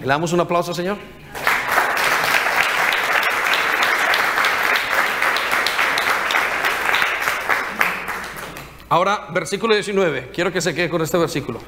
[0.00, 0.98] Le damos un aplauso, Señor.
[8.88, 10.30] Ahora, versículo 19.
[10.34, 11.60] Quiero que se quede con este versículo.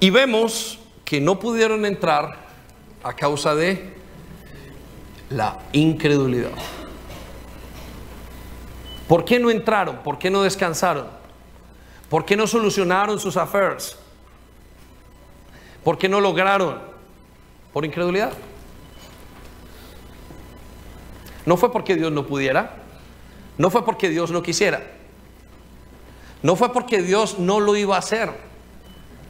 [0.00, 2.46] Y vemos que no pudieron entrar
[3.02, 3.94] a causa de
[5.30, 6.52] la incredulidad.
[9.08, 9.96] ¿Por qué no entraron?
[10.04, 11.06] ¿Por qué no descansaron?
[12.10, 13.96] ¿Por qué no solucionaron sus affairs?
[15.82, 16.78] ¿Por qué no lograron?
[17.72, 18.32] Por incredulidad.
[21.46, 22.76] No fue porque Dios no pudiera.
[23.56, 24.82] No fue porque Dios no quisiera.
[26.42, 28.30] No fue porque Dios no lo iba a hacer.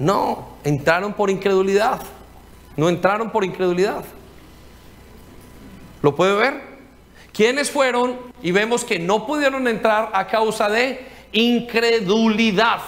[0.01, 2.01] No, entraron por incredulidad.
[2.77, 4.05] No entraron por incredulidad.
[6.03, 6.68] ¿Lo puede ver?
[7.39, 8.19] ¿Quiénes fueron?
[8.43, 12.81] Y vemos que no pudieron entrar a causa de incredulidad.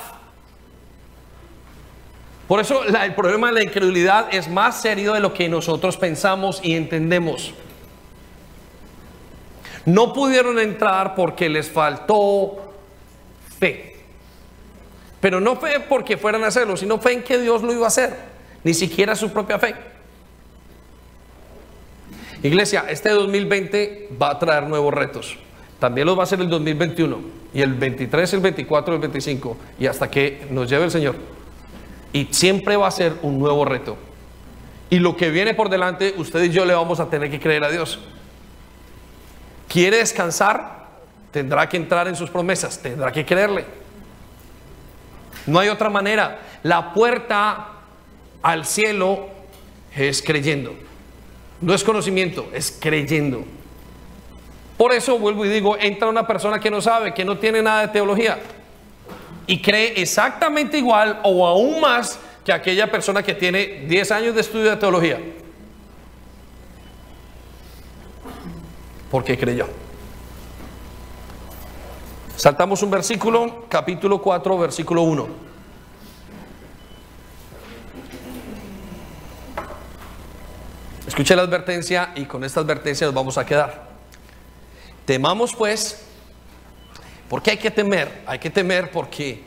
[2.48, 6.58] Por eso el problema de la incredulidad es más serio de lo que nosotros pensamos
[6.64, 7.54] y entendemos.
[9.84, 12.74] No pudieron entrar porque les faltó
[13.60, 13.98] fe.
[15.20, 17.86] Pero no fue porque fueran a hacerlo, sino fe en que Dios lo iba a
[17.86, 18.16] hacer
[18.64, 19.89] ni siquiera su propia fe.
[22.42, 25.36] Iglesia, este 2020 va a traer nuevos retos.
[25.78, 27.18] También los va a ser el 2021
[27.52, 31.16] y el 23, el 24, el 25 y hasta que nos lleve el Señor.
[32.12, 33.96] Y siempre va a ser un nuevo reto.
[34.90, 37.64] Y lo que viene por delante, usted y yo le vamos a tener que creer
[37.64, 37.98] a Dios.
[39.68, 40.88] ¿Quiere descansar?
[41.30, 43.64] Tendrá que entrar en sus promesas, tendrá que creerle.
[45.46, 46.40] No hay otra manera.
[46.62, 47.68] La puerta
[48.42, 49.28] al cielo
[49.94, 50.74] es creyendo.
[51.60, 53.44] No es conocimiento, es creyendo.
[54.76, 57.82] Por eso vuelvo y digo, entra una persona que no sabe, que no tiene nada
[57.82, 58.38] de teología
[59.46, 64.40] y cree exactamente igual o aún más que aquella persona que tiene 10 años de
[64.40, 65.20] estudio de teología.
[69.10, 69.66] Porque creyó.
[72.36, 75.49] Saltamos un versículo, capítulo 4, versículo 1.
[81.10, 83.82] Escuche la advertencia y con esta advertencia nos vamos a quedar.
[85.04, 86.02] Temamos pues,
[87.28, 88.22] ¿por qué hay que temer?
[88.28, 89.42] Hay que temer porque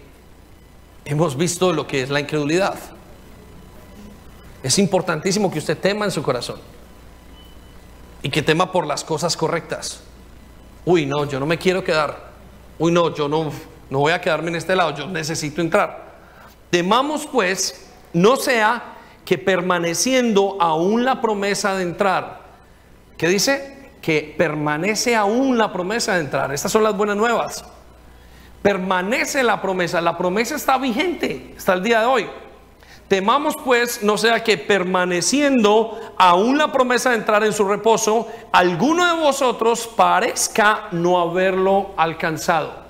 [1.06, 2.76] hemos visto lo que es la incredulidad.
[4.62, 6.60] Es importantísimo que usted tema en su corazón
[8.22, 10.02] y que tema por las cosas correctas.
[10.84, 12.32] Uy, no, yo no me quiero quedar.
[12.78, 13.54] Uy, no, yo no,
[13.90, 16.12] no voy a quedarme en este lado, yo necesito entrar.
[16.70, 18.93] Temamos pues, no sea
[19.26, 22.42] que permaneciendo aún la promesa de entrar,
[23.18, 23.92] ¿qué dice?
[24.02, 26.54] Que permanece aún la promesa de entrar.
[26.54, 27.64] Estas son las buenas nuevas.
[28.62, 32.30] Permanece la promesa, la promesa está vigente hasta el día de hoy.
[33.08, 39.06] Temamos pues, no sea que permaneciendo aún la promesa de entrar en su reposo, alguno
[39.06, 42.84] de vosotros parezca no haberlo alcanzado.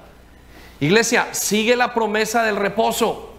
[0.79, 3.32] Iglesia, sigue la promesa del reposo.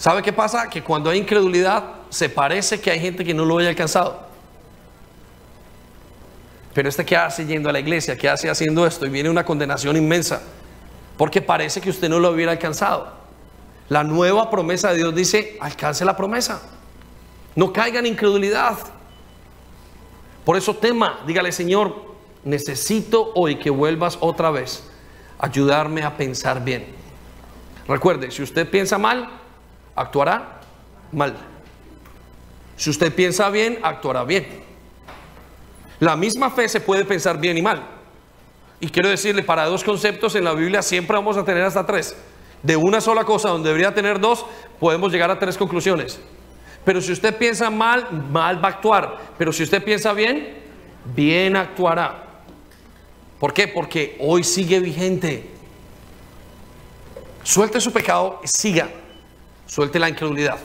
[0.00, 0.70] ¿Sabe qué pasa?
[0.70, 4.18] Que cuando hay incredulidad se parece que hay gente que no lo haya alcanzado.
[6.72, 9.44] Pero este que hace yendo a la iglesia, que hace haciendo esto y viene una
[9.44, 10.40] condenación inmensa,
[11.18, 13.12] porque parece que usted no lo hubiera alcanzado.
[13.90, 16.62] La nueva promesa de Dios dice, alcance la promesa.
[17.54, 18.78] No caiga en incredulidad.
[20.46, 24.82] Por eso tema, dígale Señor, necesito hoy que vuelvas otra vez,
[25.38, 26.86] ayudarme a pensar bien.
[27.86, 29.40] Recuerde, si usted piensa mal,
[29.94, 30.60] actuará
[31.12, 31.36] mal.
[32.76, 34.46] Si usted piensa bien, actuará bien.
[35.98, 37.82] La misma fe se puede pensar bien y mal.
[38.80, 42.16] Y quiero decirle, para dos conceptos en la Biblia siempre vamos a tener hasta tres.
[42.62, 44.46] De una sola cosa, donde debería tener dos,
[44.78, 46.20] podemos llegar a tres conclusiones.
[46.84, 49.18] Pero si usted piensa mal, mal va a actuar.
[49.36, 50.56] Pero si usted piensa bien,
[51.14, 52.24] bien actuará.
[53.38, 53.68] ¿Por qué?
[53.68, 55.50] Porque hoy sigue vigente.
[57.42, 58.88] Suelte su pecado y siga
[59.70, 60.58] suelte la incredulidad.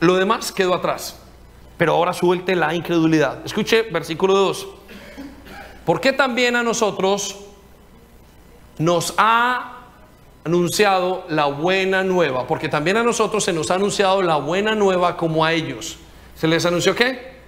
[0.00, 1.18] Lo demás quedó atrás,
[1.78, 3.44] pero ahora suelte la incredulidad.
[3.44, 4.68] Escuche versículo 2.
[5.86, 7.36] ¿Por qué también a nosotros
[8.76, 9.78] nos ha
[10.44, 12.46] anunciado la buena nueva?
[12.46, 15.96] Porque también a nosotros se nos ha anunciado la buena nueva como a ellos.
[16.34, 17.38] ¿Se les anunció qué?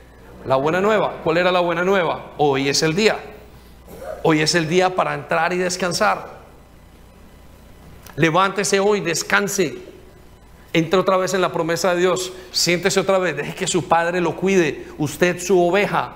[0.46, 1.18] La buena nueva.
[1.22, 2.32] ¿Cuál era la buena nueva?
[2.38, 3.18] Hoy es el día.
[4.22, 6.40] Hoy es el día para entrar y descansar.
[8.16, 9.89] Levántese hoy, descanse.
[10.72, 12.32] Entre otra vez en la promesa de Dios.
[12.52, 13.36] Siéntese otra vez.
[13.36, 14.86] Deje que su padre lo cuide.
[14.98, 16.14] Usted su oveja.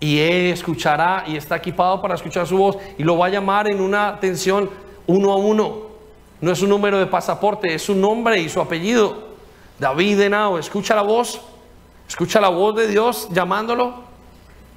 [0.00, 2.76] Y él escuchará y está equipado para escuchar su voz.
[2.98, 4.70] Y lo va a llamar en una atención
[5.06, 5.94] uno a uno.
[6.40, 9.28] No es un número de pasaporte, es su nombre y su apellido.
[9.78, 11.40] David de Nao, escucha la voz.
[12.08, 14.04] Escucha la voz de Dios llamándolo.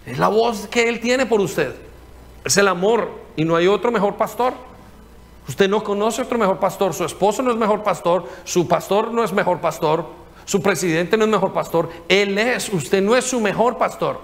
[0.06, 1.76] Es la voz que Él tiene por usted.
[2.46, 4.54] Es el amor y no hay otro mejor pastor.
[5.48, 6.94] Usted no conoce otro mejor pastor.
[6.94, 8.26] Su esposo no es mejor pastor.
[8.44, 10.06] Su pastor no es mejor pastor.
[10.46, 11.90] Su presidente no es mejor pastor.
[12.10, 12.70] Él es.
[12.70, 14.20] Usted no es su mejor pastor.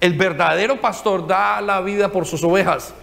[0.00, 2.94] El verdadero pastor da la vida por sus ovejas.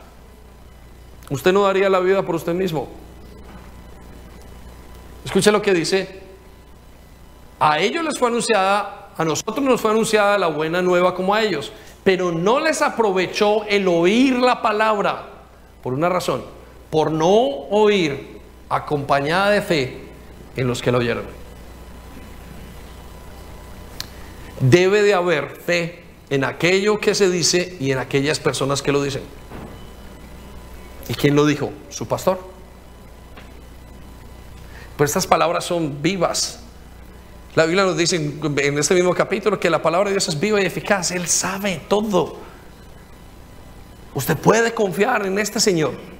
[1.30, 2.88] Usted no daría la vida por usted mismo.
[5.26, 6.24] Escuche lo que dice.
[7.60, 11.42] A ellos les fue anunciada, a nosotros nos fue anunciada la buena nueva como a
[11.42, 11.72] ellos,
[12.04, 15.30] pero no les aprovechó el oír la palabra
[15.82, 16.44] por una razón,
[16.96, 17.28] por no
[17.72, 18.40] oír
[18.70, 19.98] acompañada de fe
[20.56, 21.26] en los que la oyeron.
[24.62, 29.04] Debe de haber fe en aquello que se dice y en aquellas personas que lo
[29.04, 29.24] dicen.
[31.10, 31.74] ¿Y quién lo dijo?
[31.90, 32.40] Su pastor.
[34.96, 36.62] Pero estas palabras son vivas.
[37.56, 40.62] La Biblia nos dice en este mismo capítulo que la palabra de Dios es viva
[40.62, 41.12] y eficaz.
[41.12, 42.38] Él sabe todo.
[44.14, 46.15] Usted puede confiar en este Señor.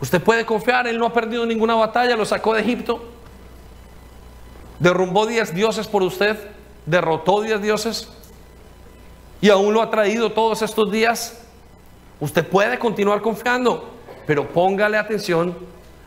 [0.00, 3.02] Usted puede confiar, Él no ha perdido ninguna batalla, lo sacó de Egipto.
[4.78, 6.36] Derrumbó 10 dioses por usted,
[6.84, 8.08] derrotó 10 dioses
[9.40, 11.40] y aún lo ha traído todos estos días.
[12.20, 13.92] Usted puede continuar confiando,
[14.26, 15.56] pero póngale atención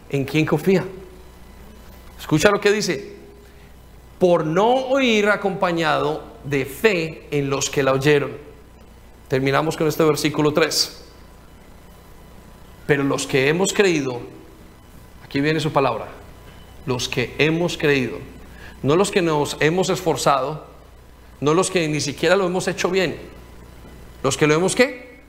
[0.10, 0.86] en quién confía.
[2.20, 3.16] Escucha lo que dice.
[4.20, 8.32] Por no oír acompañado de fe en los que la oyeron.
[9.28, 11.07] Terminamos con este versículo 3.
[12.88, 14.22] Pero los que hemos creído,
[15.24, 16.08] aquí viene su palabra,
[16.86, 18.18] los que hemos creído,
[18.82, 20.66] no los que nos hemos esforzado,
[21.42, 23.18] no los que ni siquiera lo hemos hecho bien,
[24.24, 25.20] los que lo hemos qué?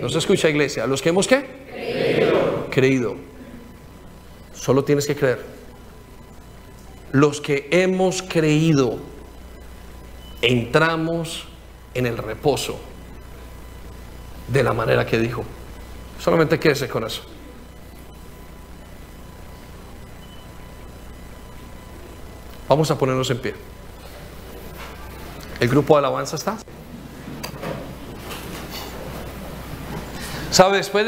[0.00, 1.46] No se escucha iglesia, los que hemos qué?
[1.70, 2.68] Creído.
[2.70, 3.16] Creído.
[4.52, 5.44] Solo tienes que creer.
[7.12, 8.98] Los que hemos creído,
[10.42, 11.44] entramos
[11.94, 12.78] en el reposo
[14.48, 15.44] de la manera que dijo.
[16.18, 17.22] Solamente quédese con eso.
[22.68, 23.54] Vamos a ponernos en pie.
[25.58, 26.58] ¿El grupo de alabanza está?
[30.50, 30.76] ¿Sabe?
[30.76, 31.06] Después de